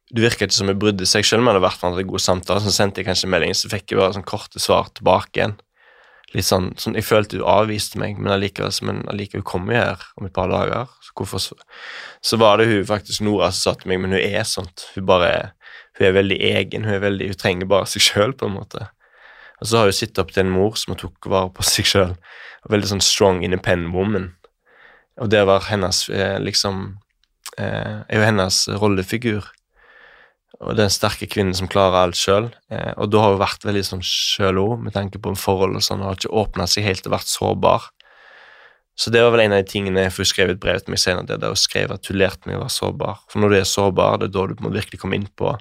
Det 0.08 0.24
virka 0.24 0.46
ikke 0.46 0.56
som 0.56 0.70
hun 0.70 0.78
brydde 0.80 1.08
seg, 1.08 1.26
selv 1.26 1.42
om 1.42 1.48
vi 1.48 1.54
hadde 1.54 1.64
vært 1.66 1.86
med 1.86 2.08
gode 2.08 2.24
samtaler. 2.24 2.64
Så 2.64 2.74
sendte 2.74 3.02
jeg 3.02 3.08
kanskje 3.08 3.28
en 3.28 3.34
melding, 3.34 3.56
så 3.56 3.70
fikk 3.72 3.92
jeg 3.92 4.00
bare 4.00 4.14
sånn 4.16 4.28
korte 4.28 4.62
svar 4.62 4.92
tilbake 4.96 5.40
igjen. 5.40 5.58
Litt 6.36 6.44
sånn, 6.44 6.74
sånn 6.76 6.96
Jeg 6.98 7.06
følte 7.08 7.38
hun 7.38 7.48
avviste 7.48 8.00
meg, 8.00 8.18
men 8.20 8.34
allikevel 8.34 8.72
men 8.84 9.04
allikevel 9.08 9.44
kommer 9.48 9.74
jo 9.74 9.84
her 9.86 10.02
om 10.20 10.28
et 10.28 10.34
par 10.36 10.50
dager. 10.52 10.90
Så 11.04 11.14
hvorfor 11.16 11.40
så, 11.40 12.36
var 12.40 12.60
det 12.60 12.68
hun 12.68 12.84
faktisk 12.88 13.24
Nora 13.24 13.48
som 13.52 13.72
sa 13.72 13.80
til 13.80 13.92
meg, 13.92 14.02
men 14.02 14.12
hun 14.12 14.20
er 14.20 14.44
sånt. 14.48 14.90
Hun 14.94 15.08
bare 15.08 15.54
hun 15.98 16.06
er 16.06 16.14
veldig 16.14 16.38
egen, 16.52 16.84
hun 16.84 16.94
er 16.94 17.02
veldig, 17.02 17.32
hun 17.32 17.40
trenger 17.40 17.70
bare 17.70 17.88
seg 17.90 18.04
sjøl, 18.04 18.36
på 18.36 18.46
en 18.46 18.54
måte. 18.54 18.86
Og 19.58 19.66
så 19.66 19.80
har 19.80 19.88
hun 19.88 19.96
sittet 19.96 20.20
opp 20.22 20.34
til 20.34 20.44
en 20.44 20.52
mor 20.54 20.76
som 20.78 20.94
tok 20.98 21.26
vare 21.32 21.50
på 21.54 21.64
seg 21.66 21.88
sjøl. 21.88 22.12
Veldig 22.70 22.92
sånn 22.92 23.02
strong, 23.04 23.40
independent 23.42 23.94
woman. 23.96 24.28
Og 25.18 25.30
det 25.32 25.44
var 25.48 25.66
hennes 25.68 26.04
eh, 26.14 26.38
liksom 26.40 26.98
eh, 27.58 28.02
er 28.06 28.20
jo 28.20 28.26
hennes 28.26 28.60
rollefigur. 28.80 29.46
Og 30.58 30.74
den 30.78 30.90
sterke 30.90 31.28
kvinnen 31.30 31.54
som 31.54 31.70
klarer 31.70 32.06
alt 32.06 32.18
sjøl. 32.18 32.48
Eh, 32.70 32.92
og 32.96 33.10
da 33.12 33.22
har 33.22 33.34
hun 33.34 33.42
vært 33.42 33.66
veldig 33.66 33.84
sånn 33.86 34.04
sjøl 34.04 34.60
òg, 34.62 34.74
med 34.86 34.94
tanke 34.96 35.20
på 35.22 35.34
forhold 35.38 35.78
og 35.78 35.84
sånn, 35.84 36.02
og 36.02 36.12
har 36.12 36.20
ikke 36.20 36.34
åpna 36.42 36.66
seg 36.70 36.86
helt 36.86 37.06
og 37.06 37.14
vært 37.14 37.30
sårbar. 37.30 37.88
Så 38.98 39.12
det 39.14 39.22
var 39.22 39.30
vel 39.30 39.44
en 39.44 39.54
av 39.54 39.62
de 39.62 39.70
tingene 39.70 40.08
for 40.10 40.24
hun 40.24 40.30
skrev 40.32 40.50
et 40.50 40.60
brev 40.62 40.80
til 40.82 40.94
meg 40.94 41.02
senere, 41.02 41.28
det 41.28 41.38
der 41.42 41.54
hun 41.54 41.60
skrev 41.60 41.94
at 41.94 42.10
hun 42.10 42.18
lærte 42.18 42.50
meg 42.50 42.58
å 42.58 42.64
være 42.64 42.74
sårbar. 42.74 43.22
For 43.30 43.42
når 43.42 43.54
du 43.54 43.58
er 43.60 43.68
sårbar, 43.70 44.18
det 44.18 44.30
er 44.30 44.34
da 44.34 44.46
du 44.50 44.62
må 44.64 44.74
virkelig 44.74 44.98
komme 45.02 45.18
inn 45.20 45.28
på 45.38 45.54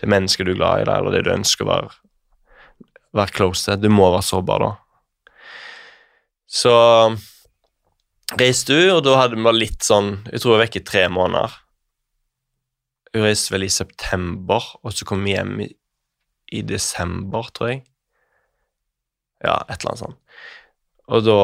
det 0.00 0.08
mennesket 0.10 0.48
du 0.48 0.52
er 0.52 0.58
glad 0.58 0.82
i, 0.82 0.86
der, 0.88 1.00
eller 1.00 1.16
det 1.16 1.24
du 1.24 1.32
ønsker 1.32 1.64
å 1.64 1.70
være, 1.70 1.92
være 3.16 3.36
close 3.36 3.64
til. 3.64 3.80
Du 3.80 3.88
må 3.92 4.10
være 4.12 4.26
sårbar 4.28 4.66
da. 4.66 4.70
Så 6.52 6.74
reiste 8.40 8.76
hun, 8.76 8.88
og 8.96 9.02
da 9.06 9.18
hadde 9.20 9.38
vi 9.38 9.52
litt 9.56 9.84
sånn 9.84 10.14
Jeg 10.30 10.42
tror 10.42 10.52
jeg 10.52 10.56
var 10.56 10.64
vekke 10.64 10.80
i 10.80 10.88
tre 10.88 11.04
måneder. 11.12 11.58
Hun 13.12 13.26
reiste 13.26 13.52
vel 13.52 13.66
i 13.66 13.72
september, 13.72 14.72
og 14.82 14.94
så 14.96 15.06
kom 15.08 15.24
vi 15.26 15.34
hjem 15.34 15.54
i, 15.66 15.68
i 16.56 16.62
desember, 16.64 17.50
tror 17.52 17.74
jeg. 17.74 17.82
Ja, 19.42 19.58
et 19.66 19.82
eller 19.82 19.92
annet 19.92 20.04
sånt. 20.04 20.18
Og 21.12 21.24
da 21.26 21.38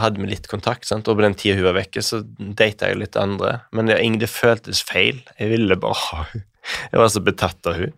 hadde 0.00 0.20
vi 0.20 0.28
litt 0.30 0.48
kontakt, 0.50 0.88
sant? 0.88 1.08
og 1.08 1.18
på 1.18 1.24
den 1.24 1.36
tida 1.38 1.56
hun 1.60 1.68
var 1.68 1.78
vekke, 1.78 2.02
så 2.04 2.22
data 2.36 2.90
jeg 2.90 3.00
litt 3.00 3.18
andre. 3.20 3.60
Men 3.76 3.90
det, 3.90 4.00
det 4.20 4.32
føltes 4.32 4.82
feil. 4.84 5.22
Jeg 5.38 5.52
ville 5.54 5.78
bare 5.80 6.00
ha 6.08 6.26
henne. 6.32 6.48
Jeg 6.90 6.98
var 6.98 7.10
så 7.14 7.20
betatt 7.22 7.68
av 7.70 7.76
hun. 7.78 7.92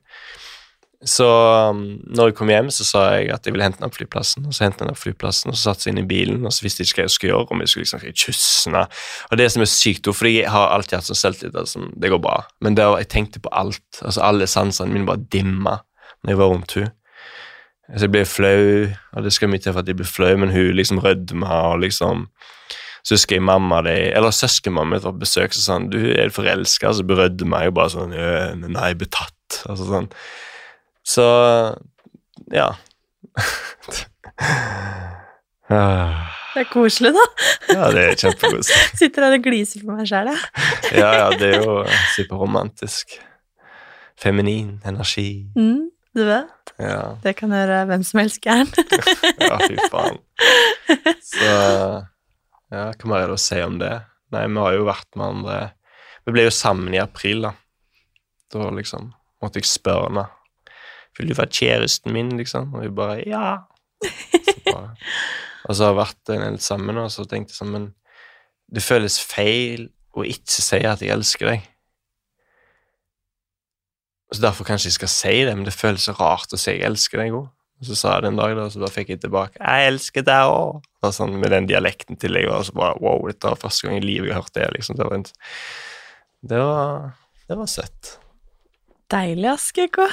Så 1.06 1.26
um, 1.70 1.82
når 2.10 2.32
jeg 2.32 2.34
kom 2.40 2.50
hjem, 2.50 2.70
så 2.74 2.82
sa 2.82 3.02
jeg 3.14 3.28
at 3.30 3.44
jeg 3.46 3.54
ville 3.54 3.62
hente 3.62 3.78
henne 3.78 3.90
på 3.92 4.00
flyplassen. 4.00 4.48
Og 4.48 4.54
så 4.56 4.64
hentet 4.64 4.82
jeg 4.82 4.88
henne 4.88 4.98
på 4.98 5.04
flyplassen, 5.04 5.52
og 5.52 5.58
så 5.58 5.70
satte 5.70 5.86
jeg 5.86 5.94
inn 5.94 6.02
i 6.02 6.08
bilen, 6.10 6.42
og 6.42 6.54
så 6.54 6.64
visste 6.66 6.82
jeg 6.82 6.90
ikke 6.90 6.98
hva 6.98 7.06
jeg 7.06 7.14
skulle 7.14 7.30
gjøre. 7.30 7.46
om 7.54 7.62
jeg 7.62 7.72
skulle 7.72 7.86
liksom 7.86 8.06
kysse. 8.24 8.84
Og 9.30 9.38
det 9.38 9.48
som 9.54 9.62
er 9.62 9.70
sykt, 9.70 10.10
for 10.10 10.30
jeg 10.30 10.50
har 10.50 10.74
alltid 10.74 10.98
hatt 10.98 11.10
sånn 11.10 11.20
selvtillit 11.22 11.58
at 11.60 11.70
sånn, 11.70 11.92
det 11.94 12.10
går 12.10 12.22
bra. 12.24 12.40
Men 12.64 12.78
det, 12.78 12.88
jeg 13.04 13.10
tenkte 13.14 13.42
på 13.44 13.52
alt. 13.54 13.86
altså 14.02 14.24
Alle 14.26 14.50
sansene 14.50 14.90
mine 14.90 15.06
bare 15.06 15.22
dimma 15.30 15.78
når 16.24 16.34
jeg 16.34 16.40
var 16.42 16.50
rundt 16.54 16.78
henne. 16.80 16.94
Så 17.88 18.04
jeg 18.04 18.12
ble 18.12 18.24
flau, 18.28 18.64
og 19.16 19.24
det 19.24 19.30
skal 19.32 19.48
mye 19.48 19.62
til 19.64 19.72
for 19.72 19.80
at 19.80 19.88
jeg 19.88 19.96
ble 19.96 20.04
flau, 20.04 20.34
men 20.36 20.50
hun 20.52 20.74
liksom 20.76 20.98
rødma 21.00 21.62
og 21.70 21.86
liksom 21.86 22.26
så 23.06 23.14
husker 23.14 23.38
jeg 23.38 23.44
mamma 23.46 23.78
de, 23.86 23.94
eller 24.12 24.34
søskenmamma 24.34 24.98
var 25.00 25.14
på 25.14 25.22
besøk, 25.22 25.54
så 25.56 25.62
sa 25.62 25.76
han 25.78 25.86
du 25.88 25.96
er 26.12 26.28
forelska, 26.34 26.90
så 26.92 27.06
berødde 27.06 27.46
meg 27.48 27.70
og 27.70 27.78
bare 27.78 27.92
sånn 27.94 28.12
Nei, 28.74 28.90
betatt. 28.98 29.62
Altså 29.64 29.86
sånn. 29.88 30.10
Så 31.08 31.24
ja. 32.52 32.68
Det 35.68 36.64
er 36.64 36.68
koselig, 36.72 37.12
da. 37.16 37.24
ja, 37.70 37.88
det 37.94 38.02
er 38.02 38.18
kjempekoselig. 38.18 38.82
Sitter 39.00 39.26
her 39.26 39.36
og 39.38 39.44
gliser 39.44 39.84
for 39.84 39.96
meg 39.96 40.08
sjæl, 40.10 40.30
jeg. 40.32 40.40
ja, 40.98 41.10
ja, 41.22 41.30
det 41.38 41.50
er 41.54 41.64
jo 41.64 41.78
superromantisk. 42.16 43.18
Feminin 44.18 44.80
energi. 44.88 45.46
Mm, 45.54 45.90
du 46.18 46.24
vet. 46.26 46.72
Ja. 46.82 47.02
Det 47.22 47.36
kan 47.38 47.52
gjøre 47.54 47.84
hvem 47.88 48.04
som 48.06 48.22
helst 48.24 48.40
gæren. 48.42 48.72
ja, 49.48 49.58
fy 49.62 49.76
faen. 49.92 50.18
Så 51.22 51.44
ja, 51.46 52.88
hva 52.90 53.12
mer 53.12 53.22
er 53.22 53.30
det 53.30 53.36
å 53.38 53.42
si 53.42 53.60
om 53.62 53.78
det? 53.80 53.94
Nei, 54.34 54.48
vi 54.50 54.60
har 54.60 54.74
jo 54.76 54.88
vært 54.88 55.08
med 55.16 55.24
andre 55.24 55.54
Vi 56.26 56.34
ble 56.34 56.42
jo 56.44 56.52
sammen 56.52 56.92
i 56.92 57.00
april, 57.00 57.46
da. 57.46 57.54
Da 58.52 58.66
liksom 58.74 59.12
måtte 59.40 59.62
jeg 59.62 59.70
spørre 59.70 60.10
henne 60.10 60.26
Vil 61.18 61.32
du 61.32 61.36
være 61.38 61.52
kjæresten 61.60 62.14
min, 62.14 62.36
liksom? 62.38 62.72
Og 62.74 62.86
hun 62.86 62.96
bare 62.96 63.22
ja. 63.26 63.56
Så 64.04 64.62
bare, 64.74 64.94
og 65.64 65.76
så 65.76 65.88
har 65.88 65.94
vi 65.94 66.02
vært 66.02 66.32
en 66.34 66.44
del 66.44 66.60
sammen, 66.62 67.00
og 67.02 67.10
så 67.12 67.26
tenkte 67.26 67.52
jeg 67.52 67.58
sånn 67.60 67.74
Men 67.74 67.88
det 68.68 68.84
føles 68.84 69.18
feil 69.24 69.88
å 70.16 70.24
ikke 70.28 70.62
si 70.62 70.80
at 70.86 71.02
jeg 71.02 71.12
elsker 71.14 71.52
deg. 71.52 71.68
Så 74.34 74.44
Derfor 74.44 74.68
kanskje 74.68 74.90
jeg 74.90 74.98
skal 74.98 75.12
si 75.12 75.36
det, 75.48 75.54
men 75.56 75.64
det 75.64 75.76
føles 75.76 76.04
så 76.04 76.14
rart 76.18 76.52
å 76.52 76.60
si 76.60 76.74
jeg 76.74 76.84
elsker 76.84 77.22
deg 77.22 77.36
òg. 77.36 77.48
Og 77.78 77.86
så 77.86 77.94
sa 77.94 78.16
jeg 78.16 78.24
det 78.24 78.30
en 78.32 78.40
dag, 78.40 78.54
da, 78.58 78.66
så 78.72 78.80
da 78.82 78.90
fikk 78.90 79.12
jeg 79.12 79.20
tilbake 79.22 79.60
'Jeg 79.62 79.90
elsker 79.92 80.24
deg 80.26 80.50
òg', 80.50 80.82
sånn, 81.14 81.36
med 81.38 81.52
den 81.54 81.68
dialekten 81.70 82.18
til 82.18 82.34
deg. 82.34 82.48
Og 82.50 82.66
så 82.66 82.74
bare 82.74 82.98
wow, 83.00 83.22
dette 83.30 83.46
var 83.46 83.60
første 83.60 83.86
gang 83.86 84.00
i 84.00 84.06
livet 84.06 84.28
jeg 84.28 84.34
har 84.34 84.42
hørt 84.42 84.54
det. 84.54 84.70
liksom. 84.74 84.96
Det 84.98 85.06
var, 85.06 85.14
en, 85.14 85.26
det 86.42 86.58
var, 86.58 87.12
det 87.48 87.58
var 87.58 87.70
søtt. 87.70 88.18
Deilig, 89.08 89.48
ass, 89.48 89.70
GK. 89.72 90.04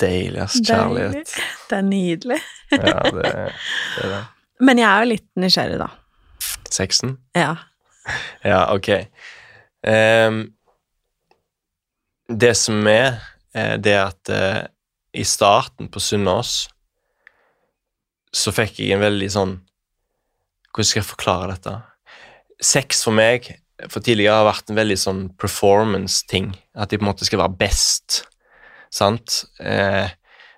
Deilig, 0.00 0.40
ass. 0.42 0.58
Kjærlighet. 0.60 1.34
Det 1.70 1.76
er 1.78 1.84
nydelig. 1.86 2.40
ja, 2.72 2.98
det, 3.08 3.22
det 3.22 4.04
er 4.04 4.10
det. 4.12 4.22
Men 4.62 4.78
jeg 4.78 4.88
er 4.88 5.04
jo 5.04 5.10
litt 5.14 5.28
nysgjerrig, 5.40 5.78
da. 5.80 5.88
Sexen? 6.72 7.16
Ja. 7.36 7.54
Ja, 8.44 8.66
ok. 8.74 8.90
Um, 9.86 10.42
det 12.28 12.52
som 12.60 12.86
er, 12.90 13.22
det 13.52 13.94
er 13.96 14.04
at 14.04 14.32
uh, 14.32 14.60
i 15.12 15.24
starten 15.28 15.90
på 15.92 16.00
Sunnaas 16.00 16.68
så 18.32 18.52
fikk 18.54 18.78
jeg 18.80 18.96
en 18.96 19.02
veldig 19.02 19.28
sånn 19.28 19.50
Hvordan 20.72 20.88
skal 20.88 21.02
jeg 21.02 21.08
forklare 21.10 21.48
dette? 21.50 21.72
Sex 22.64 23.02
for 23.04 23.12
meg 23.12 23.50
for 23.90 24.04
tidligere 24.04 24.38
har 24.38 24.46
vært 24.46 24.70
en 24.70 24.78
veldig 24.78 24.96
sånn 25.00 25.22
performance-ting. 25.40 26.52
At 26.78 26.92
jeg 26.92 27.00
på 27.00 27.06
en 27.06 27.10
måte 27.10 27.26
skal 27.26 27.42
være 27.42 27.58
best. 27.60 28.22
Sant? 28.92 29.44
Eh, 29.60 30.10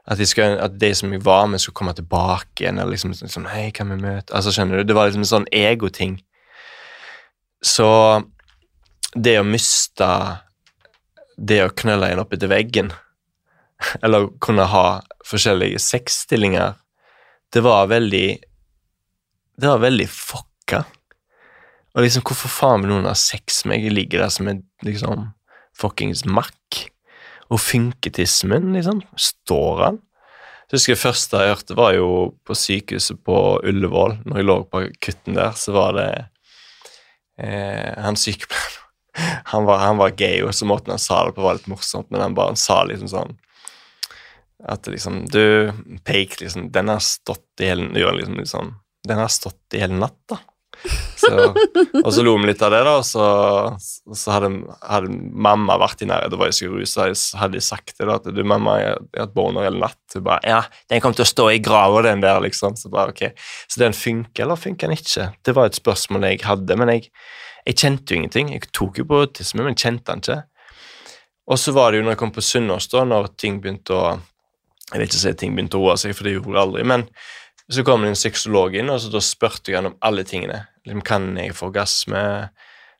At, 0.04 0.20
skulle, 0.28 0.60
at 0.60 0.74
de 0.76 0.90
som 0.94 1.12
jeg 1.14 1.22
var 1.24 1.46
med, 1.48 1.62
skulle 1.62 1.78
komme 1.78 1.94
tilbake 1.96 2.60
igjen. 2.60 2.76
Eller 2.78 2.92
liksom, 2.92 3.14
liksom 3.16 3.46
Hei, 3.48 3.70
kan 3.72 3.88
vi 3.88 3.96
møte 3.96 4.34
Altså, 4.36 4.52
skjønner 4.52 4.82
du? 4.82 4.84
Det 4.84 4.96
var 4.96 5.08
liksom 5.08 5.22
en 5.24 5.30
sånn 5.30 5.46
egoting. 5.48 6.18
Så 7.64 7.86
det 9.16 9.38
å 9.40 9.46
miste 9.48 10.08
Det 11.38 11.62
å 11.64 11.72
knølle 11.72 12.10
en 12.12 12.20
opp 12.20 12.34
etter 12.36 12.50
veggen, 12.52 12.92
eller 14.04 14.28
kunne 14.44 14.68
ha 14.70 15.00
forskjellige 15.26 15.80
sexstillinger, 15.82 16.76
det 17.54 17.62
var 17.64 17.88
veldig 17.90 18.28
Det 19.56 19.70
var 19.70 19.80
veldig 19.82 20.06
fucka. 20.10 20.84
Og 21.94 22.02
liksom, 22.02 22.22
hvorfor 22.26 22.50
faen 22.50 22.84
vil 22.84 22.90
noen 22.92 23.08
ha 23.08 23.14
sex 23.16 23.64
med 23.64 23.76
meg? 23.78 23.86
Jeg 23.86 23.94
ligger 23.94 24.24
der 24.24 24.32
som 24.34 24.48
en 24.50 24.64
liksom 24.82 25.30
fuckings 25.78 26.24
makk. 26.26 26.90
Og 27.52 27.60
funketismen, 27.60 28.72
liksom, 28.76 29.02
står 29.20 29.82
han? 29.84 30.00
Jeg 30.70 30.78
husker 30.78 30.96
det 30.96 31.02
første 31.02 31.40
jeg 31.42 31.52
hørte, 31.52 31.76
var 31.78 31.92
jo 31.94 32.08
på 32.46 32.56
sykehuset 32.56 33.20
på 33.26 33.36
Ullevål. 33.68 34.16
Når 34.24 34.40
jeg 34.40 34.48
lå 34.48 34.56
på 34.70 34.80
akutten 34.88 35.36
der, 35.36 35.52
så 35.60 35.74
var 35.76 35.92
det 35.98 36.08
eh, 37.38 37.92
han 38.00 38.18
sykepleieren 38.18 38.80
han 39.52 39.64
var, 39.64 39.78
han 39.78 39.96
var 39.96 40.10
gay, 40.18 40.42
og 40.42 40.54
så 40.54 40.66
måten 40.66 40.90
han 40.90 41.02
sa 41.02 41.24
det 41.26 41.36
på, 41.36 41.44
var 41.44 41.58
litt 41.58 41.70
morsomt, 41.70 42.10
men 42.10 42.22
han 42.24 42.34
bare 42.34 42.54
han 42.54 42.58
sa 42.58 42.80
liksom 42.88 43.10
sånn 43.12 43.36
At 44.64 44.88
liksom 44.90 45.24
Du, 45.30 45.70
peik, 46.02 46.40
liksom 46.40 46.70
Den 46.74 46.90
har 46.90 47.02
stått 47.04 47.62
i 47.62 47.70
hele 47.70 47.92
liksom, 47.94 48.40
liksom, 48.40 48.72
Den 49.06 49.22
har 49.22 49.30
stått 49.30 49.76
i 49.76 49.84
hele 49.84 50.00
natt, 50.00 50.18
Så, 50.26 50.40
og 52.04 52.10
så 52.12 52.22
lo 52.24 52.34
vi 52.36 52.48
litt 52.50 52.62
av 52.64 52.72
det, 52.74 52.80
da, 52.84 52.94
og 53.00 53.06
så, 53.08 53.26
så 54.12 54.34
hadde, 54.34 54.50
hadde, 54.84 55.12
mamma 55.46 55.78
vært 55.80 56.04
i 56.04 56.08
nærheten. 56.08 56.38
Var 56.40 56.50
jeg 56.50 56.56
så 56.58 56.70
rusa, 56.72 57.06
så 57.18 57.40
hadde 57.40 57.58
de 57.58 57.64
sagt 57.64 57.94
det. 57.94 58.08
da, 58.08 58.18
at 58.18 58.28
du, 58.36 58.42
mamma, 58.46 58.76
jeg 58.80 58.94
har 58.94 59.24
hatt 59.24 59.36
boner 59.36 59.68
hele 59.68 59.80
natt. 59.80 60.00
Hun 60.14 60.26
bare 60.26 60.40
Ja, 60.48 60.62
den 60.92 61.02
kommer 61.04 61.18
til 61.18 61.26
å 61.26 61.30
stå 61.30 61.48
i 61.54 61.62
grava, 61.64 62.02
den 62.06 62.24
der, 62.24 62.40
liksom. 62.44 62.76
Så 62.80 62.92
bare, 62.92 63.14
ok. 63.14 63.46
Så 63.70 63.80
den 63.82 63.96
funker, 63.96 64.44
eller 64.46 64.60
funker 64.60 64.90
den 64.90 64.98
ikke? 64.98 65.30
Det 65.44 65.56
var 65.56 65.70
et 65.70 65.78
spørsmål 65.80 66.28
jeg 66.28 66.42
hadde, 66.44 66.78
men 66.80 66.92
jeg, 66.92 67.08
jeg 67.64 67.80
kjente 67.80 68.12
jo 68.12 68.20
ingenting. 68.20 68.52
Jeg 68.56 68.68
tok 68.76 69.00
jo 69.00 69.08
på 69.08 69.22
autisme, 69.24 69.64
men 69.64 69.78
kjente 69.78 70.10
den 70.12 70.24
ikke. 70.24 70.42
Og 71.44 71.60
så 71.60 71.74
var 71.76 71.92
det 71.92 72.00
jo 72.00 72.06
når 72.06 72.14
jeg 72.14 72.22
kom 72.22 72.34
på 72.34 72.44
Sunnaas, 72.44 72.88
da, 72.92 73.04
når 73.08 73.32
ting 73.40 73.60
begynte 73.60 73.96
å 73.96 74.04
Jeg 74.92 75.00
vil 75.00 75.08
ikke 75.08 75.16
si 75.16 75.30
at 75.32 75.38
ting 75.40 75.54
begynte 75.56 75.78
å 75.80 75.80
roe 75.80 75.96
seg, 75.96 76.12
for 76.14 76.28
det 76.28 76.34
gjorde 76.34 76.52
det 76.52 76.60
aldri, 76.60 76.82
men 76.84 77.06
så 77.72 77.80
kom 77.82 78.02
det 78.04 78.10
en 78.12 78.18
sexolog 78.20 78.74
inn, 78.76 78.90
og 78.92 78.98
så 79.00 79.08
da 79.08 79.22
spurte 79.24 79.72
jeg 79.72 79.78
han 79.80 79.88
om 79.88 79.94
alle 80.04 80.26
tingene. 80.28 80.58
Liksom, 80.84 81.02
kan 81.06 81.32
jeg 81.40 81.56
få 81.56 81.70
orgasme? 81.70 82.24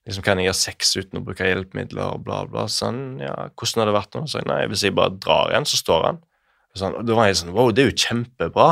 Liksom, 0.04 0.24
kan 0.24 0.40
jeg 0.40 0.50
ha 0.50 0.56
sex 0.56 0.94
uten 0.96 1.20
å 1.20 1.24
bruke 1.24 1.46
hjelpemidler? 1.48 2.18
Bla, 2.24 2.44
bla. 2.48 2.66
Sånn, 2.72 3.20
ja, 3.22 3.34
hvordan 3.52 3.82
har 3.82 3.90
det 3.90 3.98
vært 3.98 4.16
nå? 4.16 4.24
Så 4.30 4.42
nei, 4.48 4.62
hvis 4.70 4.86
jeg 4.86 4.96
bare 4.96 5.16
drar 5.16 5.52
igjen, 5.52 5.68
så 5.68 5.80
står 5.80 6.08
han. 6.08 6.24
Sånn, 6.74 6.96
og 6.98 7.06
da 7.06 7.14
var 7.14 7.28
jeg 7.30 7.38
sånn 7.38 7.54
Wow, 7.54 7.70
det 7.70 7.84
er 7.84 7.92
jo 7.92 8.02
kjempebra. 8.02 8.68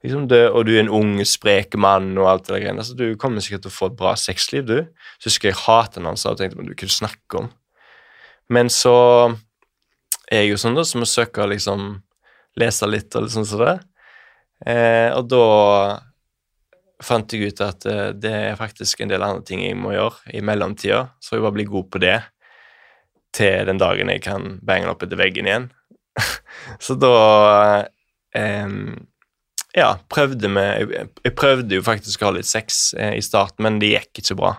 Liksom 0.00 0.30
det, 0.30 0.40
og 0.48 0.64
du 0.64 0.72
er 0.72 0.84
en 0.86 0.94
ung, 0.96 1.12
sprek 1.28 1.76
mann 1.76 2.14
og 2.16 2.28
alt 2.30 2.46
det 2.46 2.54
der 2.54 2.62
greiene. 2.64 2.84
Så 2.86 2.96
du 2.96 3.18
kommer 3.20 3.44
sikkert 3.44 3.66
til 3.66 3.72
å 3.72 3.76
få 3.76 3.90
et 3.90 3.98
bra 3.98 4.14
sexliv, 4.16 4.64
du. 4.70 4.78
Så 5.20 5.28
husker 5.28 5.50
jeg 5.50 5.60
haten 5.66 6.08
hans 6.08 6.24
og 6.28 6.38
tenkte 6.40 6.56
men 6.56 6.70
du 6.70 6.76
kunne 6.78 6.94
snakke 6.94 7.42
om. 7.42 7.50
Men 8.50 8.72
så 8.72 8.94
er 10.30 10.46
jeg 10.46 10.54
jo 10.54 10.62
sånn, 10.62 10.78
da, 10.78 10.86
som 10.88 11.04
å 11.04 11.08
søke 11.08 11.44
liksom 11.50 12.00
lese 12.60 12.88
litt 12.88 13.14
og 13.14 13.26
litt 13.26 13.34
sånn 13.34 13.48
som 13.48 13.60
det. 13.62 13.76
Eh, 14.68 15.10
og 15.16 15.28
da 15.30 15.44
fant 17.04 17.32
jeg 17.32 17.50
ut 17.50 17.62
at 17.64 17.86
eh, 17.88 18.08
det 18.16 18.32
er 18.50 18.58
faktisk 18.60 19.00
en 19.00 19.12
del 19.12 19.24
andre 19.24 19.44
ting 19.46 19.62
jeg 19.64 19.78
må 19.78 19.94
gjøre 19.94 20.34
i 20.36 20.42
mellomtida, 20.44 21.04
så 21.22 21.36
jeg 21.36 21.44
bare 21.46 21.56
blir 21.58 21.70
god 21.70 21.90
på 21.92 22.02
det 22.02 22.18
til 23.36 23.68
den 23.68 23.78
dagen 23.80 24.10
jeg 24.10 24.24
kan 24.24 24.56
bange 24.66 24.90
opp 24.90 25.04
etter 25.06 25.20
veggen 25.20 25.48
igjen. 25.48 25.68
så 26.84 26.96
da 26.98 27.14
um, 28.34 28.96
ja, 29.76 29.92
prøvde 30.10 30.50
vi 30.50 30.64
jeg, 30.64 31.06
jeg, 31.22 31.34
prøvde 31.38 31.78
jo 31.78 31.86
faktisk 31.86 32.22
å 32.22 32.30
ha 32.30 32.36
litt 32.40 32.48
sex 32.50 32.90
eh, 32.98 33.14
i 33.18 33.22
starten, 33.24 33.62
men 33.66 33.78
det 33.82 33.94
gikk 33.94 34.24
ikke 34.24 34.38
bra. 34.42 34.56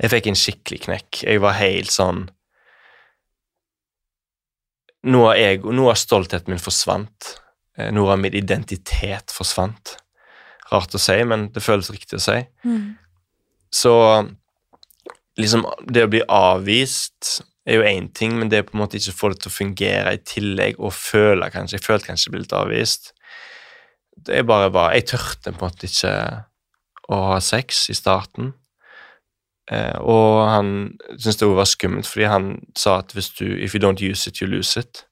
Jeg 0.00 0.12
fikk 0.14 0.30
en 0.30 0.40
skikkelig 0.40 0.80
knekk. 0.86 1.22
Jeg 1.26 1.44
var 1.44 1.58
helt 1.60 1.92
sånn 1.92 2.26
Noe 5.06 5.36
av, 5.36 5.36
jeg, 5.38 5.60
noe 5.62 5.92
av 5.92 5.98
stoltheten 6.00 6.50
min 6.50 6.58
forsvant. 6.58 7.28
Eh, 7.78 7.92
noe 7.94 8.16
av 8.16 8.18
min 8.18 8.34
identitet 8.34 9.30
forsvant. 9.30 9.92
Rart 10.72 10.96
å 10.96 11.00
si, 11.00 11.16
men 11.28 11.48
det 11.54 11.62
føles 11.62 11.90
riktig 11.94 12.18
å 12.18 12.24
si. 12.24 12.40
Mm. 12.66 12.96
Så 13.72 13.94
liksom 15.36 15.66
Det 15.92 16.06
å 16.06 16.10
bli 16.10 16.22
avvist 16.32 17.42
er 17.66 17.80
jo 17.80 17.86
én 17.86 18.08
ting, 18.14 18.38
men 18.38 18.48
det 18.48 18.58
er 18.58 18.66
på 18.66 18.76
en 18.76 18.82
måte 18.84 18.96
ikke 18.96 19.12
å 19.12 19.18
få 19.18 19.30
det 19.32 19.40
til 19.42 19.50
å 19.50 19.56
fungere 19.56 20.14
i 20.14 20.22
tillegg 20.22 20.78
og 20.78 20.94
føle 20.94 21.50
kanskje 21.50 21.76
Jeg 21.76 21.86
følte 21.86 22.10
kanskje 22.10 22.28
jeg 22.28 22.34
ble 22.34 22.44
litt 22.44 22.54
avvist. 22.56 23.10
Det 24.16 24.38
er 24.38 24.46
bare 24.46 24.70
bare 24.70 24.94
Jeg 24.94 25.10
tørte 25.12 25.52
på 25.52 25.58
en 25.58 25.66
måte 25.66 25.90
ikke 25.90 26.14
å 27.12 27.18
ha 27.32 27.40
sex 27.42 27.88
i 27.90 27.94
starten. 27.94 28.54
Eh, 29.70 29.98
og 29.98 30.46
han 30.46 30.70
syntes 31.16 31.40
det 31.40 31.50
var 31.50 31.68
skummelt, 31.68 32.06
fordi 32.06 32.30
han 32.30 32.48
sa 32.78 33.00
at 33.02 33.12
hvis 33.14 33.32
du 33.34 33.44
If 33.46 33.74
you 33.74 33.82
don't 33.82 34.02
use 34.02 34.28
it, 34.28 34.40
you 34.40 34.46
lose 34.50 34.78
it. 34.78 35.04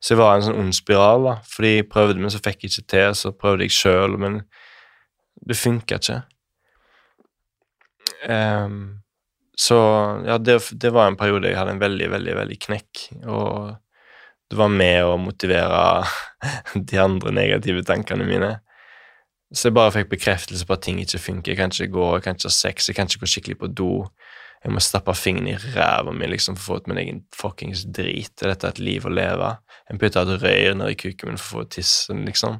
Så 0.00 0.14
jeg 0.14 0.18
var 0.18 0.34
i 0.34 0.40
en 0.40 0.46
sånn 0.48 0.60
ond 0.60 0.74
spiral, 0.76 1.24
da. 1.24 1.34
Fordi 1.48 1.76
jeg 1.76 1.88
prøvde, 1.90 2.20
men 2.20 2.30
så 2.30 2.42
fikk 2.42 2.66
jeg 2.66 2.72
ikke 2.72 2.90
til. 2.92 3.14
Så 3.16 3.32
prøvde 3.32 3.66
jeg 3.66 3.74
sjøl, 3.74 4.18
men 4.20 4.42
det 5.46 5.58
funka 5.58 6.00
ikke. 6.00 6.20
Um, 8.26 9.02
så 9.56 9.76
ja, 10.26 10.38
det, 10.38 10.58
det, 10.72 10.90
var 10.92 11.08
en 11.08 11.16
periode 11.16 11.48
jeg 11.48 11.58
hadde 11.58 11.76
en 11.76 11.82
veldig, 11.82 12.10
veldig, 12.12 12.36
veldig 12.36 12.58
knekk. 12.66 13.02
Og 13.24 13.76
det 14.50 14.58
var 14.58 14.72
med 14.72 15.00
å 15.06 15.16
motivere 15.20 16.04
de 16.90 17.00
andre 17.00 17.32
negative 17.34 17.84
tankene 17.86 18.26
mine. 18.28 18.52
Så 19.54 19.68
jeg 19.68 19.76
bare 19.78 19.94
fikk 19.94 20.10
bekreftelse 20.16 20.66
på 20.66 20.74
at 20.74 20.82
ting 20.84 20.98
ikke 21.00 21.22
funker. 21.22 21.52
Jeg 21.52 21.60
kan 21.60 21.72
ikke 21.72 21.94
gå, 21.94 22.06
jeg 22.16 22.26
kan 22.26 22.36
ikke 22.36 22.50
ha 22.50 22.56
sex, 22.56 22.90
jeg 22.90 22.98
kan 22.98 23.08
ikke 23.08 23.22
gå 23.22 23.30
skikkelig 23.30 23.58
på 23.62 23.70
do. 23.78 23.92
Jeg 24.64 24.74
må 24.74 24.82
stappe 24.82 25.14
fingeren 25.14 25.52
i 25.52 25.74
ræva 25.76 26.12
mi 26.12 26.26
liksom, 26.28 26.56
for 26.58 26.62
å 26.62 26.66
få 26.66 26.82
ut 26.82 26.88
min 26.90 27.00
egen 27.00 27.20
fuckings 27.36 27.84
drit. 27.94 28.34
Dette 28.42 28.66
Er 28.66 28.74
et 28.74 28.82
liv 28.82 29.06
å 29.06 29.12
leve? 29.12 29.52
Jeg 29.86 30.00
putter 30.02 30.26
et 30.26 30.42
røyr 30.42 30.74
ned 30.74 30.92
i 30.92 30.98
kuken 30.98 31.30
min 31.30 31.38
for 31.38 31.62
å 31.62 31.62
få 31.62 31.70
tissen, 31.76 32.24
liksom. 32.26 32.58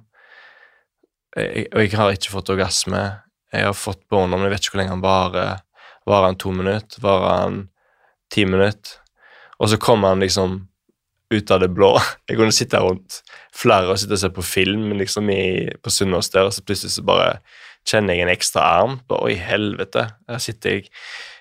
Jeg, 1.37 1.67
og 1.73 1.83
jeg 1.83 1.95
har 1.99 2.15
ikke 2.17 2.33
fått 2.33 2.53
orgasme. 2.55 3.03
Jeg 3.53 3.69
har 3.69 3.77
fått 3.77 4.03
boner, 4.11 4.37
men 4.37 4.49
jeg 4.49 4.55
vet 4.55 4.65
ikke 4.65 4.77
hvor 4.77 4.83
lenge 4.83 4.95
han 4.95 5.05
varer. 5.05 5.61
Varer 6.07 6.31
han 6.31 6.41
to 6.41 6.55
minutter? 6.55 7.03
Varer 7.05 7.43
han 7.43 7.61
ti 8.33 8.47
minutter? 8.49 8.99
Og 9.61 9.71
så 9.73 9.79
kommer 9.81 10.15
han 10.15 10.25
liksom 10.25 10.59
ut 11.35 11.51
av 11.51 11.63
det 11.63 11.73
blå. 11.75 11.95
Jeg 12.29 12.39
kunne 12.39 12.55
sitte 12.55 12.79
rundt 12.79 13.21
flere 13.57 13.91
og 13.91 13.99
sitte 13.99 14.15
og 14.15 14.21
se 14.21 14.29
på 14.31 14.45
film 14.47 14.93
liksom 14.99 15.31
i, 15.33 15.67
på 15.83 15.91
Sunnaas 15.91 16.29
der, 16.31 16.47
og 16.47 16.55
så 16.55 16.63
plutselig 16.63 16.93
så 16.95 17.03
bare 17.07 17.39
kjenner 17.87 18.15
jeg 18.15 18.27
en 18.27 18.31
ekstra 18.31 18.63
arm. 18.81 18.99
Bare, 19.09 19.31
Oi, 19.31 19.35
helvete. 19.41 20.05
Her 20.31 20.43
sitter 20.43 20.77
jeg 20.77 20.93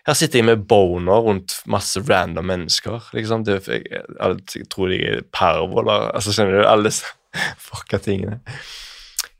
her 0.05 0.13
sitter 0.13 0.37
jeg 0.37 0.45
med 0.45 0.67
boner 0.69 1.23
rundt 1.25 1.55
masse 1.65 2.01
random 2.05 2.45
mennesker. 2.45 3.07
liksom. 3.17 3.45
Det, 3.45 3.55
jeg, 3.67 3.85
jeg, 3.89 4.35
jeg, 4.55 4.67
tror 4.69 4.91
de 4.93 4.99
er 5.01 5.23
pervo, 5.33 5.81
altså, 5.89 6.33
Skjønner 6.33 6.59
du? 6.59 6.67
Alle 6.69 6.91
disse 6.91 7.09
fucka 7.67 7.97
tingene. 7.97 8.37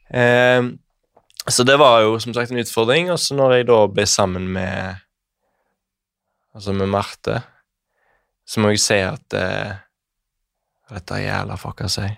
Eh, 0.09 0.61
så 1.47 1.63
det 1.63 1.77
var 1.77 2.01
jo 2.01 2.19
som 2.19 2.33
sagt 2.33 2.51
en 2.51 2.61
utfordring. 2.61 3.11
Og 3.13 3.19
så 3.19 3.37
når 3.37 3.59
jeg 3.59 3.69
da 3.71 3.79
ble 3.91 4.05
sammen 4.09 4.47
med 4.53 5.01
Altså 6.55 6.71
med 6.71 6.87
Marte, 6.87 7.41
så 8.47 8.61
må 8.63 8.69
jeg 8.71 8.79
si 8.79 8.95
at 9.03 9.35
eh, 9.35 9.73
Dette 10.87 11.17
er 11.17 11.25
jævla 11.25 11.57
fucka 11.59 11.89
seg. 11.91 12.13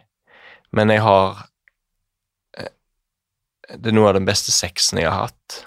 men 0.71 0.91
jeg 0.93 1.01
har 1.01 1.39
eh, 2.53 2.69
Det 3.73 3.89
er 3.89 3.95
noe 3.97 4.11
av 4.11 4.19
den 4.19 4.27
beste 4.29 4.53
sexen 4.53 5.01
jeg 5.01 5.09
har 5.09 5.31
hatt. 5.31 5.63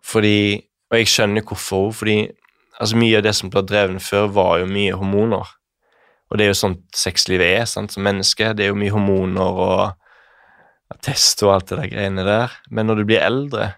Fordi 0.00 0.64
og 0.94 1.00
jeg 1.00 1.10
skjønner 1.10 1.42
hvorfor, 1.42 1.90
fordi 1.90 2.28
altså, 2.78 2.96
mye 2.96 3.18
av 3.18 3.24
det 3.26 3.34
som 3.34 3.50
ble 3.50 3.64
drevet 3.66 4.02
før, 4.04 4.28
var 4.30 4.58
jo 4.60 4.70
mye 4.70 4.94
hormoner. 4.94 5.48
Og 6.30 6.38
det 6.38 6.46
er 6.46 6.52
jo 6.52 6.58
sånn 6.60 6.76
sexlivet 6.94 7.58
er 7.60 7.66
sant, 7.66 7.90
som 7.94 8.04
menneske. 8.06 8.52
Det 8.54 8.66
er 8.66 8.70
jo 8.70 8.78
mye 8.78 8.94
hormoner 8.94 9.58
og 9.64 10.03
test 11.04 11.42
og 11.44 11.54
alt 11.54 11.70
det 11.70 11.80
der 11.80 11.90
greiene 11.92 12.26
der. 12.26 12.52
Men 12.70 12.88
når 12.88 13.00
du 13.00 13.08
blir 13.08 13.24
eldre, 13.24 13.72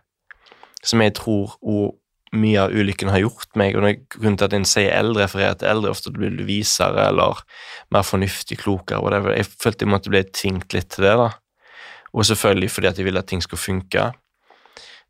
som 0.86 1.02
jeg 1.02 1.16
tror 1.18 1.56
og 1.62 1.96
mye 2.36 2.66
av 2.66 2.74
ulykken 2.74 3.08
har 3.12 3.22
gjort 3.22 3.54
meg, 3.56 3.78
og 3.78 3.86
grunnen 4.12 4.36
til 4.36 4.48
at 4.48 4.54
en 4.56 4.68
sier 4.68 4.92
eldre, 4.92 5.24
refererer 5.24 5.56
til 5.60 5.70
eldre, 5.70 5.94
ofte 5.94 6.12
blir 6.12 6.34
du 6.36 6.44
visere 6.48 7.06
eller 7.08 7.40
mer 7.94 8.04
fornuftig, 8.04 8.58
klokere, 8.60 9.00
whatever. 9.00 9.32
Jeg 9.36 9.48
følte 9.48 9.86
jeg 9.86 9.92
måtte 9.94 10.12
bli 10.12 10.22
tvingt 10.34 10.76
litt 10.76 10.90
til 10.92 11.06
det, 11.06 11.16
da. 11.22 11.30
Og 12.12 12.26
selvfølgelig 12.28 12.70
fordi 12.72 12.90
at 12.90 13.00
jeg 13.00 13.06
ville 13.08 13.22
at 13.22 13.30
ting 13.30 13.42
skulle 13.44 13.62
funke. 13.62 14.10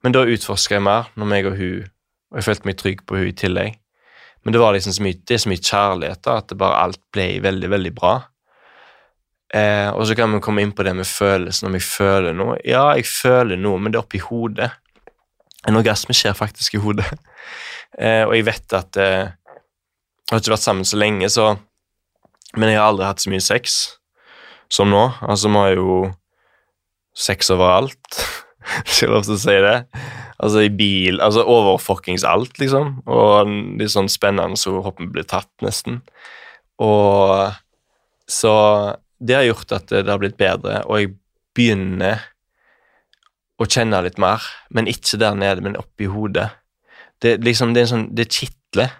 Men 0.04 0.14
da 0.14 0.26
utforska 0.28 0.76
jeg 0.76 0.86
mer 0.86 1.10
når 1.16 1.30
meg 1.32 1.48
og 1.50 1.58
hun 1.58 1.86
og 2.30 2.40
jeg 2.40 2.46
følte 2.48 2.68
meg 2.68 2.78
trygg 2.80 3.02
på 3.06 3.18
hun 3.18 3.28
i 3.30 3.36
tillegg. 3.36 3.76
Men 4.44 4.54
det 4.54 4.62
var 4.62 4.74
liksom 4.74 4.94
så 4.94 5.02
mye, 5.02 5.18
det 5.26 5.36
er 5.36 5.42
så 5.42 5.50
mye 5.50 5.62
kjærlighet 5.62 6.22
da, 6.26 6.36
at 6.40 6.50
det 6.50 6.58
bare 6.60 6.80
alt 6.84 7.00
ble 7.14 7.26
veldig, 7.42 7.70
veldig 7.72 7.92
bra. 7.96 8.12
Eh, 9.56 9.88
og 9.94 10.04
så 10.08 10.16
kan 10.18 10.32
vi 10.34 10.42
komme 10.44 10.64
inn 10.64 10.74
på 10.76 10.84
det 10.84 10.92
med 10.98 11.08
følelsen, 11.08 11.68
om 11.68 11.76
jeg 11.76 11.86
føler 11.86 12.34
noe. 12.36 12.58
Ja, 12.66 12.90
jeg 12.98 13.06
føler 13.08 13.58
noe, 13.60 13.80
men 13.80 13.92
det 13.92 14.00
er 14.00 14.04
oppi 14.04 14.20
hodet. 14.20 14.72
En 15.66 15.78
orgasme 15.78 16.14
skjer 16.14 16.36
faktisk 16.36 16.78
i 16.78 16.84
hodet. 16.84 17.08
Eh, 17.96 18.26
og 18.26 18.34
jeg 18.34 18.44
vet 18.44 18.74
at 18.76 18.96
eh, 19.00 19.30
Jeg 19.30 20.32
har 20.34 20.40
ikke 20.42 20.52
vært 20.52 20.64
sammen 20.66 20.84
så 20.84 20.98
lenge, 20.98 21.30
så 21.32 21.54
Men 22.58 22.68
jeg 22.68 22.76
har 22.76 22.90
aldri 22.90 23.06
hatt 23.06 23.22
så 23.22 23.30
mye 23.32 23.40
sex. 23.40 23.76
som 24.68 24.90
nå. 24.90 25.04
Altså, 25.22 25.48
vi 25.48 25.62
har 25.62 25.70
jo 25.78 25.94
sex 27.16 27.48
overalt. 27.54 28.18
Hvis 28.84 29.00
jeg 29.00 29.08
lov 29.08 29.24
til 29.24 29.36
å 29.36 29.40
si 29.40 29.56
det. 29.64 29.76
Altså 30.42 30.66
i 30.66 30.74
bil 30.74 31.22
Altså 31.24 31.46
over 31.46 31.78
fuckings 31.80 32.26
alt, 32.26 32.58
liksom. 32.58 32.98
Og 33.06 33.54
litt 33.80 33.94
sånn 33.94 34.10
spennende 34.12 34.60
så 34.60 34.74
håper 34.82 35.06
vi 35.06 35.14
blir 35.14 35.28
tatt, 35.30 35.52
nesten. 35.64 36.02
Og 36.82 37.54
så 38.28 38.56
det 39.18 39.36
har 39.38 39.46
gjort 39.46 39.72
at 39.76 39.92
det 39.92 40.08
har 40.10 40.20
blitt 40.20 40.38
bedre, 40.40 40.82
og 40.86 41.00
jeg 41.00 41.14
begynner 41.56 42.24
å 43.56 43.66
kjenne 43.68 44.02
litt 44.04 44.18
mer, 44.20 44.44
men 44.74 44.90
ikke 44.90 45.18
der 45.20 45.36
nede, 45.38 45.64
men 45.64 45.78
oppi 45.80 46.08
hodet. 46.12 46.50
Det, 47.22 47.38
liksom, 47.40 47.72
det 47.72 47.86
er 47.86 47.88
sånn 47.88 48.08
Det 48.12 48.26
kitler. 48.28 48.92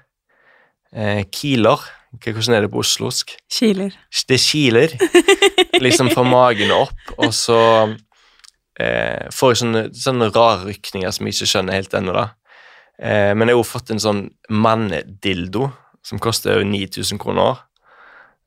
Eh, 0.96 1.26
kiler. 1.28 1.82
Hvordan 2.16 2.56
er 2.56 2.64
det 2.64 2.72
på 2.72 2.80
oslosk? 2.80 3.34
Kiler. 3.52 3.92
Det 4.28 4.38
kiler 4.40 4.94
liksom 5.84 6.08
fra 6.14 6.24
magen 6.24 6.72
og 6.72 6.86
opp, 6.86 7.10
og 7.18 7.34
så 7.36 7.60
eh, 8.80 9.28
får 9.34 9.52
jeg 9.52 9.60
sånne, 9.60 9.82
sånne 9.92 10.30
rare 10.32 10.64
rykninger 10.70 11.12
som 11.12 11.28
jeg 11.28 11.36
ikke 11.36 11.50
skjønner 11.52 11.76
helt 11.76 11.96
ennå, 11.98 12.16
da. 12.16 12.26
Eh, 12.96 13.32
men 13.36 13.50
jeg 13.50 13.58
har 13.58 13.60
også 13.60 13.76
fått 13.76 13.92
en 13.92 14.00
sånn 14.00 14.22
mannedildo 14.48 15.68
som 16.06 16.22
koster 16.22 16.54
over 16.54 16.64
9000 16.70 17.20
kroner. 17.20 17.60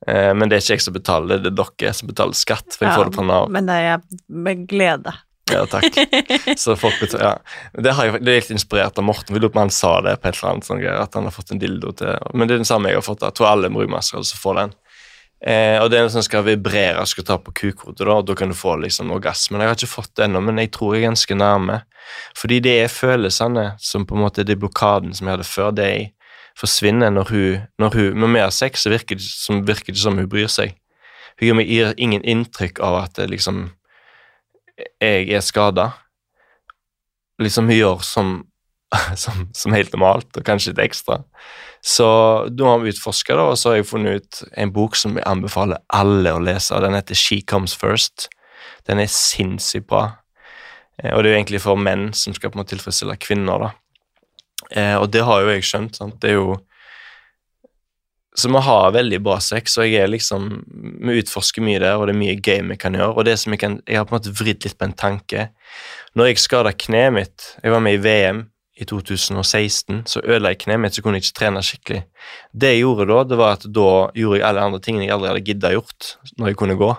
Eh, 0.08 0.34
men 0.34 0.50
det 0.50 0.58
er 0.58 0.64
ikke 0.64 0.78
jeg 0.78 0.86
som 0.86 0.96
betaler, 0.96 1.42
det 1.44 1.52
er 1.52 1.58
dere 1.60 1.96
som 1.96 2.12
betaler 2.12 2.38
skatt, 2.38 2.76
for 2.76 2.88
jeg 2.88 2.96
får 2.96 3.10
det 3.10 3.20
fra 3.20 3.26
Nav. 3.28 3.50
men 3.52 3.68
det 3.68 3.80
er 3.94 4.06
med 4.28 4.68
glede. 4.70 5.16
Ja, 5.50 5.64
takk. 5.66 5.96
Så 6.62 6.76
folk 6.78 7.00
betaler, 7.02 7.26
ja. 7.26 7.82
Det, 7.82 7.94
har 7.98 8.06
jeg, 8.06 8.22
det 8.22 8.32
er 8.32 8.44
litt 8.44 8.52
inspirert 8.54 9.00
av 9.02 9.08
Morten. 9.08 9.34
Vi 9.34 9.42
lurer 9.42 9.54
på 9.54 9.60
om 9.60 9.66
han 9.66 9.74
sa 9.74 9.96
det 10.06 10.20
på 10.22 10.30
et 10.30 10.38
eller 10.38 10.52
annet 10.54 10.68
sånn 10.68 10.84
greier, 10.84 11.02
at 11.02 11.18
han 11.18 11.26
har 11.26 11.34
fått 11.34 11.56
en 11.56 11.62
dildo 11.62 11.96
til 11.98 12.14
Men 12.34 12.48
det 12.48 12.56
er 12.56 12.62
den 12.62 12.70
samme 12.70 12.92
jeg 12.92 13.02
har 13.02 13.08
fått. 13.08 13.24
da. 13.24 13.32
Jeg 13.32 13.40
tror 13.40 13.50
alle 13.56 13.72
brukmasker 13.74 14.22
som 14.30 14.44
får 14.44 14.60
den. 14.62 14.76
Eh, 15.40 15.78
og 15.80 15.88
det 15.90 15.98
er 15.98 16.06
en 16.06 16.12
som 16.12 16.24
skal 16.26 16.44
vibrere, 16.44 17.06
skal 17.08 17.26
ta 17.26 17.38
på 17.40 17.54
kukhodet, 17.56 18.04
da, 18.04 18.18
og 18.20 18.28
da 18.28 18.36
kan 18.36 18.52
du 18.52 18.58
få 18.60 18.76
liksom 18.84 19.14
orgasmen. 19.16 19.64
Jeg 19.64 19.72
har 19.72 19.80
ikke 19.80 19.94
fått 19.94 20.12
det 20.20 20.28
ennå, 20.28 20.42
men 20.44 20.60
jeg 20.60 20.74
tror 20.76 20.96
jeg 20.96 21.06
er 21.06 21.10
ganske 21.14 21.38
nærme. 21.40 21.82
Fordi 22.38 22.60
det 22.66 22.76
er 22.84 22.92
følelsene 22.92 23.66
som 23.80 24.06
på 24.08 24.18
en 24.18 24.26
måte 24.26 24.46
det 24.48 24.60
blokaden 24.60 25.14
som 25.16 25.28
jeg 25.30 25.38
hadde 25.38 25.48
før, 25.48 25.72
det 25.76 25.88
forsvinner 26.60 27.12
når 27.14 27.32
hun 27.32 27.66
Når, 27.80 27.96
hun, 27.96 28.20
når 28.20 28.34
vi 28.34 28.40
har 28.44 28.54
sex, 28.54 28.84
så 28.84 28.92
virker 28.92 29.16
det 29.16 29.26
som, 29.26 29.64
virker 29.68 29.94
det 29.94 30.02
som 30.02 30.18
hun 30.18 30.30
bryr 30.30 30.48
seg. 30.52 30.76
Hun 31.40 31.48
gir 31.48 31.56
meg 31.56 31.72
ingen 31.98 32.24
inntrykk 32.24 32.80
av 32.84 33.04
at 33.06 33.18
liksom 33.30 33.70
jeg 35.02 35.30
er 35.32 35.42
skada. 35.44 35.92
Liksom 37.40 37.68
hun 37.68 37.76
gjør 37.76 38.04
som, 38.04 38.32
som, 39.24 39.48
som 39.56 39.76
helt 39.76 39.94
normalt, 39.96 40.32
og 40.36 40.46
kanskje 40.48 40.74
litt 40.74 40.84
ekstra. 40.90 41.22
Så 41.84 42.06
da 42.52 42.74
har 42.74 42.82
vi 42.84 42.92
utforska 42.92 43.36
det, 43.36 43.44
og 43.44 43.58
så 43.60 43.72
har 43.72 43.80
jeg 43.80 43.88
funnet 43.88 44.20
ut 44.20 44.42
en 44.60 44.72
bok 44.76 44.98
som 45.00 45.16
jeg 45.16 45.28
anbefaler 45.28 45.80
alle 45.96 46.34
å 46.36 46.42
lese. 46.44 46.74
og 46.76 46.84
Den 46.84 46.98
heter 46.98 47.16
She 47.16 47.40
Comes 47.42 47.76
First. 47.76 48.28
Den 48.88 49.00
er 49.00 49.12
sinnssykt 49.12 49.88
bra. 49.88 50.20
Eh, 51.00 51.14
Og 51.16 51.24
det 51.24 51.30
er 51.30 51.36
jo 51.36 51.40
egentlig 51.40 51.62
for 51.64 51.80
menn 51.80 52.12
som 52.14 52.36
skal 52.36 52.52
på 52.52 52.60
en 52.60 52.64
måte 52.64 52.76
tilfredsstille 52.76 53.16
kvinner, 53.24 53.60
da. 53.64 53.72
Eh, 54.70 54.96
og 54.96 55.10
det 55.14 55.24
har 55.26 55.42
jo 55.44 55.54
jeg 55.54 55.66
skjønt. 55.66 55.98
sant? 55.98 56.20
Det 56.22 56.34
er 56.34 56.40
jo 56.40 56.58
Så 58.36 58.48
vi 58.48 58.60
har 58.62 58.92
veldig 58.92 59.20
bra 59.20 59.40
sex, 59.40 59.78
og 59.78 59.88
jeg 59.90 60.04
er 60.04 60.08
liksom 60.08 60.64
Vi 61.02 61.20
utforsker 61.20 61.62
mye 61.62 61.80
der, 61.80 61.98
og 61.98 62.08
det 62.08 62.14
er 62.16 62.20
mye 62.20 62.36
game 62.36 62.70
vi 62.70 62.78
kan 62.78 62.94
gjøre. 62.94 63.16
Og 63.18 63.26
det 63.26 63.40
som 63.40 63.52
jeg 63.54 63.60
kan 63.60 63.82
Jeg 63.88 63.98
har 63.98 64.06
på 64.06 64.16
en 64.16 64.22
måte 64.22 64.36
vridd 64.36 64.64
litt 64.64 64.78
på 64.78 64.86
en 64.86 64.94
tanke. 64.94 65.50
Når 66.16 66.26
jeg 66.26 66.38
skada 66.40 66.72
kneet 66.72 67.14
mitt 67.14 67.56
Jeg 67.64 67.72
var 67.72 67.80
med 67.80 67.94
i 67.94 68.04
VM 68.04 68.50
i 68.80 68.86
2016, 68.86 70.06
så 70.08 70.22
ødela 70.24 70.54
jeg 70.54 70.62
kneet 70.62 70.80
mitt, 70.80 70.96
så 70.96 71.02
kunne 71.02 71.20
jeg 71.20 71.26
ikke 71.26 71.40
trene 71.40 71.60
skikkelig. 71.60 72.04
Det 72.56 72.70
jeg 72.72 72.80
gjorde 72.86 73.10
da, 73.10 73.24
det 73.28 73.38
var 73.38 73.58
at 73.58 73.66
da 73.68 73.90
gjorde 74.16 74.38
jeg 74.38 74.46
alle 74.48 74.62
andre 74.62 74.80
tingene 74.80 75.04
jeg 75.04 75.12
aldri 75.12 75.28
hadde 75.28 75.42
gidda 75.50 75.72
gjort 75.74 76.14
når 76.38 76.48
jeg 76.48 76.60
kunne 76.62 76.78
gå. 76.80 76.94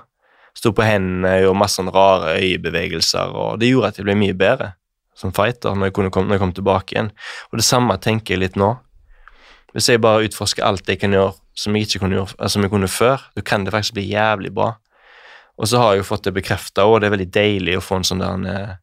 Sto 0.61 0.75
på 0.77 0.85
hendene, 0.85 1.39
gjorde 1.41 1.57
masse 1.57 1.81
rare 1.81 2.35
øyebevegelser, 2.37 3.33
og 3.33 3.63
det 3.63 3.71
gjorde 3.71 3.95
at 3.95 3.97
jeg 3.97 4.05
ble 4.11 4.19
mye 4.21 4.37
bedre 4.37 4.75
som 5.21 5.33
fighter 5.37 5.77
når 5.77 5.91
jeg, 5.91 5.95
komme, 6.13 6.27
når 6.31 6.39
jeg 6.39 6.43
kom 6.47 6.55
tilbake 6.57 6.95
igjen. 6.97 7.11
Og 7.53 7.61
det 7.61 7.67
samme 7.69 7.97
tenker 8.01 8.35
jeg 8.39 8.45
litt 8.47 8.57
nå. 8.61 8.73
Hvis 9.77 9.87
jeg 9.93 10.01
bare 10.03 10.25
utforsker 10.27 10.65
alt 10.67 10.89
jeg 10.91 10.99
kan 11.03 11.13
gjøre 11.15 11.37
som 11.61 11.77
jeg 11.77 11.87
ikke 11.87 12.01
kunne 12.07 12.17
gjøre, 12.17 12.35
altså, 12.39 12.55
som 12.57 12.65
jeg 12.65 12.73
kunne 12.73 12.89
før, 12.91 13.27
da 13.37 13.43
kan 13.47 13.67
det 13.67 13.75
faktisk 13.75 13.99
bli 13.99 14.09
jævlig 14.11 14.51
bra. 14.57 14.73
Og 15.61 15.69
så 15.69 15.79
har 15.83 15.93
jeg 15.93 16.01
jo 16.01 16.09
fått 16.09 16.25
det 16.25 16.33
bekrefta, 16.39 16.87
og 16.89 17.03
det 17.03 17.11
er 17.11 17.13
veldig 17.19 17.29
deilig 17.37 17.75
å 17.77 17.83
få 17.85 17.99
en 18.01 18.07
sånn 18.09 18.23
der 18.25 18.33
en, 18.39 18.47
eh, 18.49 18.79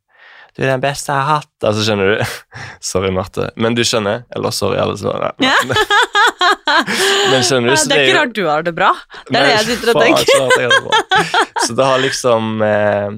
Du 0.57 0.63
er 0.63 0.71
den 0.71 0.81
beste 0.81 1.11
jeg 1.13 1.21
har 1.21 1.41
hatt. 1.41 1.49
Altså, 1.65 1.83
skjønner 1.85 2.13
du? 2.15 2.23
Sorry, 2.91 3.11
Marte. 3.13 3.49
Men 3.57 3.75
du 3.77 3.83
skjønner? 3.85 4.23
Eller 4.35 4.53
sorry, 4.55 4.77
alle 4.81 4.95
som 4.97 5.09
Ja. 5.41 5.53
Men 7.31 7.43
skjønner 7.45 7.73
du? 7.73 7.77
så 7.77 7.89
det 7.89 7.97
er 7.97 8.03
jo- 8.03 8.09
ikke 8.09 8.19
rart 8.19 8.33
du 8.33 8.43
har 8.47 8.63
det 8.65 8.73
bra. 8.77 8.91
Det 9.27 9.35
er 9.35 9.37
Nei, 9.37 9.41
det 9.43 9.53
jeg 9.55 9.65
sitter 9.71 9.91
og 9.93 10.01
tenker. 10.01 10.25
så 10.25 10.39
har 10.41 10.49
det. 10.57 10.67
Så 11.67 11.75
det 11.77 11.85
har 11.85 11.99
liksom 11.99 12.61
eh, 12.63 13.09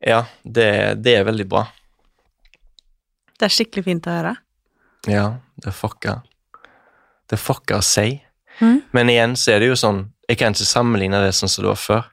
Ja, 0.00 0.24
det, 0.42 0.70
det 1.04 1.18
er 1.18 1.26
veldig 1.28 1.46
bra. 1.48 1.66
Det 3.36 3.48
er 3.48 3.52
skikkelig 3.52 3.84
fint 3.86 4.08
å 4.08 4.14
høre. 4.14 4.34
Ja, 5.08 5.26
det 5.60 5.70
er 5.70 5.76
fucka. 5.76 6.20
Det 7.28 7.36
er 7.36 7.42
fucka 7.42 7.80
å 7.80 7.84
si. 7.84 8.20
Mm. 8.60 8.80
Men 8.96 9.12
igjen 9.12 9.36
så 9.40 9.54
er 9.54 9.62
det 9.62 9.70
jo 9.70 9.76
sånn 9.78 10.00
Jeg 10.28 10.36
kan 10.40 10.52
ikke 10.52 10.66
sammenligne 10.68 11.20
det 11.24 11.30
sånn 11.34 11.50
som 11.50 11.64
det 11.64 11.70
var 11.72 11.80
før. 11.80 12.08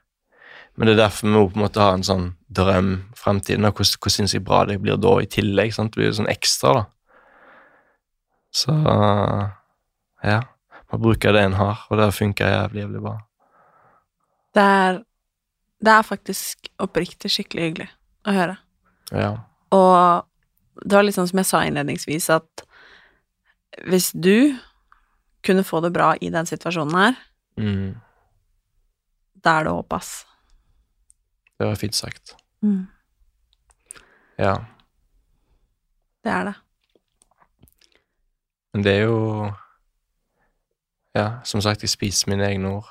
Men 0.78 0.88
det 0.88 0.94
er 0.94 1.00
derfor 1.04 1.26
vi 1.26 1.32
må 1.34 1.42
på 1.50 1.58
en 1.58 1.64
måte 1.64 1.82
ha 1.82 1.92
en 1.94 2.06
sånn 2.06 2.24
drøm 2.54 2.90
fremtiden. 3.18 3.66
og 3.68 3.78
Hvor, 3.78 3.90
hvor 4.02 4.14
sinnssykt 4.14 4.46
bra 4.46 4.64
det 4.66 4.78
blir 4.82 4.98
da 4.98 5.12
i 5.22 5.28
tillegg. 5.30 5.74
sant? 5.74 5.92
Det 5.92 6.00
blir 6.00 6.10
jo 6.10 6.16
sånn 6.20 6.30
ekstra, 6.30 6.72
da. 6.80 6.84
Så 8.54 8.74
ja. 10.24 10.40
Man 10.88 11.02
bruker 11.04 11.34
det 11.36 11.44
en 11.44 11.58
har, 11.58 11.84
og 11.90 12.00
det 12.00 12.08
funker 12.16 12.48
jævlig, 12.48 12.80
jævlig 12.82 13.02
bra. 13.04 13.14
Det 14.56 14.64
er, 14.64 15.00
det 15.84 15.92
er 15.94 16.02
faktisk 16.06 16.68
oppriktig 16.82 17.30
skikkelig 17.30 17.62
hyggelig 17.68 17.88
å 18.26 18.34
høre. 18.34 18.56
Ja. 19.14 19.30
Og 19.72 20.24
det 20.84 20.94
var 20.96 21.04
litt 21.06 21.14
sånn 21.16 21.28
som 21.30 21.38
jeg 21.40 21.46
sa 21.48 21.60
innledningsvis, 21.66 22.28
at 22.34 22.64
hvis 23.86 24.10
du 24.14 24.56
kunne 25.46 25.62
få 25.66 25.80
det 25.84 25.92
bra 25.94 26.12
i 26.20 26.30
den 26.34 26.46
situasjonen 26.50 26.96
her, 26.98 27.18
Mm, 27.58 27.96
da 29.42 29.56
er 29.58 29.64
det 29.66 29.72
håp, 29.74 29.92
ass. 29.92 30.24
det 31.58 31.66
var 31.66 31.74
fint 31.80 31.94
sagt. 31.94 32.36
Mm. 32.62 32.86
Ja. 34.38 34.52
Det 36.22 36.30
er 36.30 36.44
det. 36.44 36.54
Men 38.74 38.82
det 38.84 38.92
er 38.92 39.04
jo 39.08 39.52
Ja, 41.16 41.40
som 41.42 41.60
sagt, 41.60 41.82
jeg 41.82 41.90
spiser 41.90 42.28
mine 42.30 42.46
egne 42.46 42.68
ord. 42.76 42.86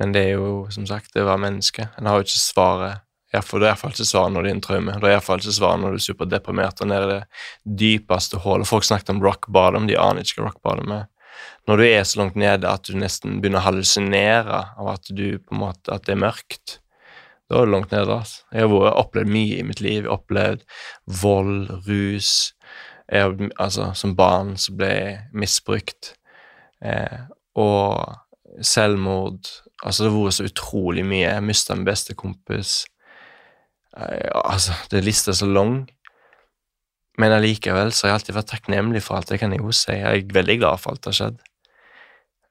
Men 0.00 0.14
det 0.16 0.24
er 0.26 0.40
jo, 0.40 0.64
som 0.72 0.86
sagt, 0.88 1.12
det 1.12 1.22
å 1.22 1.28
være 1.28 1.44
menneske. 1.44 1.90
En 2.00 2.08
har 2.08 2.18
jo 2.18 2.26
ikke 2.26 2.40
svaret. 2.40 3.06
Iallfall, 3.30 3.60
det 3.62 3.68
er 3.68 3.74
iallfall 3.74 3.92
ikke 3.94 4.08
svaret 4.08 4.34
når 4.34 4.42
det 4.42 4.50
er 4.50 4.56
en 4.56 4.62
traume. 4.64 4.94
Det 4.96 5.06
er 5.06 5.12
iallfall 5.14 5.42
ikke 5.42 5.54
svaret 5.54 5.82
når 5.82 5.92
du 5.92 5.98
er 6.00 6.04
superdeprimert 6.06 6.80
og 6.82 6.90
nede 6.90 7.06
i 7.06 7.10
det 7.12 7.78
dypeste 7.84 8.40
hullet. 8.42 8.66
Folk 8.66 8.86
snakket 8.88 9.12
om 9.12 9.20
rock 9.22 9.46
bottom, 9.52 9.86
de 9.86 9.98
aner 10.00 10.24
ikke 10.24 10.40
hva 10.40 10.48
rock 10.48 10.62
bottom 10.66 10.94
er. 10.96 11.08
Når 11.68 11.78
du 11.78 11.84
er 11.86 12.06
så 12.08 12.22
langt 12.22 12.38
nede 12.40 12.68
at 12.68 12.88
du 12.88 12.96
nesten 12.98 13.38
begynner 13.38 13.60
å 13.60 13.66
hallusinere 13.68 14.62
av 14.80 14.88
at 14.96 15.12
du 15.12 15.26
på 15.38 15.54
en 15.54 15.60
måte, 15.62 15.92
at 15.92 16.08
det 16.08 16.16
er 16.16 16.24
mørkt, 16.24 16.80
da 17.50 17.60
er 17.60 17.68
du 17.68 17.74
langt 17.74 17.92
nede. 17.92 18.16
Altså. 18.16 18.42
Jeg 18.54 18.70
har 18.72 18.98
opplevd 19.04 19.30
mye 19.36 19.58
i 19.58 19.66
mitt 19.66 19.82
liv. 19.82 20.04
Jeg 20.04 20.08
har 20.08 20.16
opplevd 20.16 20.64
vold, 21.20 21.70
rus. 21.86 22.32
Jeg, 23.10 23.50
altså, 23.58 23.90
som 23.98 24.14
barn 24.18 24.54
så 24.58 24.74
ble 24.78 24.90
jeg 24.90 25.16
misbrukt. 25.34 26.12
Eh, 26.82 27.26
og 27.58 28.62
selvmord. 28.62 29.50
Altså, 29.80 30.04
det 30.04 30.10
har 30.12 30.18
vært 30.26 30.36
så 30.36 30.48
utrolig 30.48 31.04
mye. 31.08 31.24
Jeg 31.24 31.46
mista 31.46 31.76
min 31.76 31.88
beste 31.88 32.16
kompis. 32.18 32.82
Altså, 33.96 34.76
det 34.92 35.04
lista 35.06 35.32
så 35.36 35.48
lang. 35.48 35.82
Men 37.20 37.34
allikevel 37.36 37.92
så 37.92 38.06
har 38.06 38.12
jeg 38.12 38.18
alltid 38.20 38.36
vært 38.38 38.50
takknemlig 38.54 39.02
for 39.04 39.18
alt. 39.18 39.28
Det 39.32 39.40
kan 39.40 39.52
jeg 39.52 39.62
jo 39.62 39.72
si. 39.74 39.96
Jeg 39.96 40.26
er 40.26 40.34
veldig 40.36 40.58
glad 40.60 40.80
for 40.80 40.92
alt 40.92 41.02
det 41.04 41.12
har 41.12 41.18
skjedd. 41.18 41.40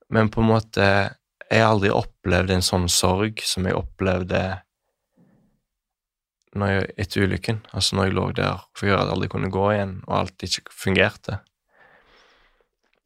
Men 0.10 0.32
på 0.34 0.42
en 0.42 0.50
måte 0.50 0.86
Jeg 1.50 1.64
har 1.64 1.72
aldri 1.74 1.90
opplevd 1.90 2.52
en 2.54 2.62
sånn 2.62 2.84
sorg 2.94 3.40
som 3.42 3.66
jeg 3.66 3.74
opplevde 3.74 4.42
jeg, 6.54 6.84
etter 7.02 7.26
ulykken. 7.26 7.64
Altså 7.74 7.98
når 7.98 8.06
jeg 8.06 8.14
lå 8.14 8.26
der 8.38 8.60
for 8.78 8.86
jeg 8.86 8.94
hadde 8.94 9.16
aldri 9.16 9.30
kunne 9.34 9.50
gå 9.50 9.64
igjen, 9.74 9.96
og 10.06 10.14
alt 10.20 10.46
ikke 10.46 10.70
fungerte. 10.70 11.40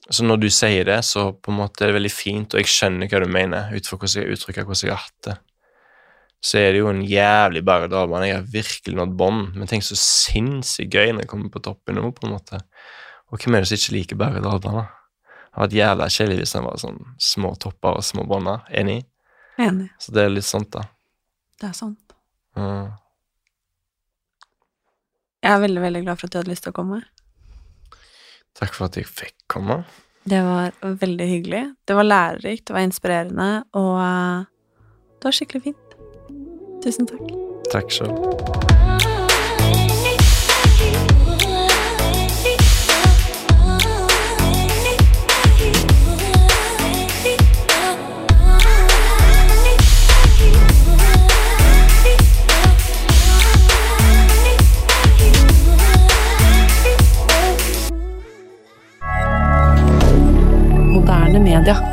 Så 0.09 0.25
når 0.27 0.41
du 0.43 0.49
sier 0.51 0.83
det, 0.87 0.99
så 1.07 1.29
på 1.31 1.51
en 1.51 1.61
måte 1.61 1.83
er 1.83 1.91
det 1.91 1.97
veldig 1.97 2.11
fint, 2.11 2.53
og 2.53 2.59
jeg 2.59 2.71
skjønner 2.71 3.07
hva 3.07 3.21
du 3.23 3.29
mener, 3.31 3.69
ut 3.71 3.87
fra 3.87 3.97
hvordan 3.99 4.23
jeg 4.23 4.35
uttrykker 4.35 4.65
hvordan 4.67 4.89
jeg 4.89 4.91
har 4.91 5.05
hatt 5.05 5.27
det. 5.29 5.35
Så 6.43 6.59
er 6.59 6.73
det 6.75 6.81
jo 6.81 6.89
en 6.91 7.05
jævlig 7.07 7.61
berg-og-dal-bane. 7.63 8.27
Jeg 8.27 8.35
har 8.41 8.49
virkelig 8.51 8.97
nådd 8.99 9.13
bånd, 9.19 9.53
men 9.55 9.69
tenk 9.71 9.85
så 9.87 9.95
sinnssykt 9.95 10.91
gøy 10.91 11.13
når 11.13 11.23
jeg 11.23 11.29
kommer 11.31 11.53
på 11.53 11.61
toppen 11.63 11.95
nå, 11.95 12.09
på 12.11 12.27
en 12.27 12.33
måte. 12.35 12.59
Og 13.31 13.39
hvem 13.39 13.55
er 13.55 13.63
det 13.63 13.69
som 13.71 13.79
ikke 13.79 13.95
liker 13.95 14.19
berg-og-dal-baner? 14.19 14.91
Det 14.91 15.55
hadde 15.55 15.63
vært 15.63 15.77
jævla 15.77 16.09
kjedelig 16.17 16.41
hvis 16.41 16.55
den 16.57 16.67
var 16.67 16.81
sånn 16.81 16.99
små 17.21 17.53
topper 17.63 18.01
og 18.01 18.03
små 18.03 18.27
bånder. 18.27 18.67
Enig? 18.75 19.05
Enig. 19.61 19.87
Så 20.03 20.11
det 20.11 20.25
er 20.25 20.33
litt 20.33 20.49
sånt, 20.49 20.73
da. 20.73 20.83
Det 21.61 21.69
er 21.69 21.75
sant. 21.77 22.15
Ja. 22.57 22.73
Jeg 25.43 25.51
er 25.51 25.63
veldig, 25.63 25.81
veldig 25.83 26.01
glad 26.03 26.19
for 26.19 26.27
at 26.27 26.33
du 26.33 26.41
hadde 26.41 26.51
lyst 26.51 26.65
til 26.67 26.73
å 26.73 26.77
komme. 26.81 26.99
Takk 28.59 28.75
for 28.77 28.89
at 28.89 28.97
jeg 28.99 29.09
fikk 29.09 29.35
komme. 29.51 29.81
Det 30.29 30.39
var 30.45 30.75
veldig 30.81 31.27
hyggelig. 31.27 31.63
Det 31.87 31.95
var 31.95 32.07
lærerikt, 32.07 32.67
det 32.67 32.75
var 32.75 32.85
inspirerende, 32.87 33.49
og 33.75 33.95
eh, 33.99 34.45
det 35.19 35.29
var 35.29 35.39
skikkelig 35.39 35.63
fint. 35.71 35.97
Tusen 36.83 37.09
takk. 37.09 37.33
Takk 37.73 37.91
sjøl. 37.91 38.72
Media. 61.43 61.92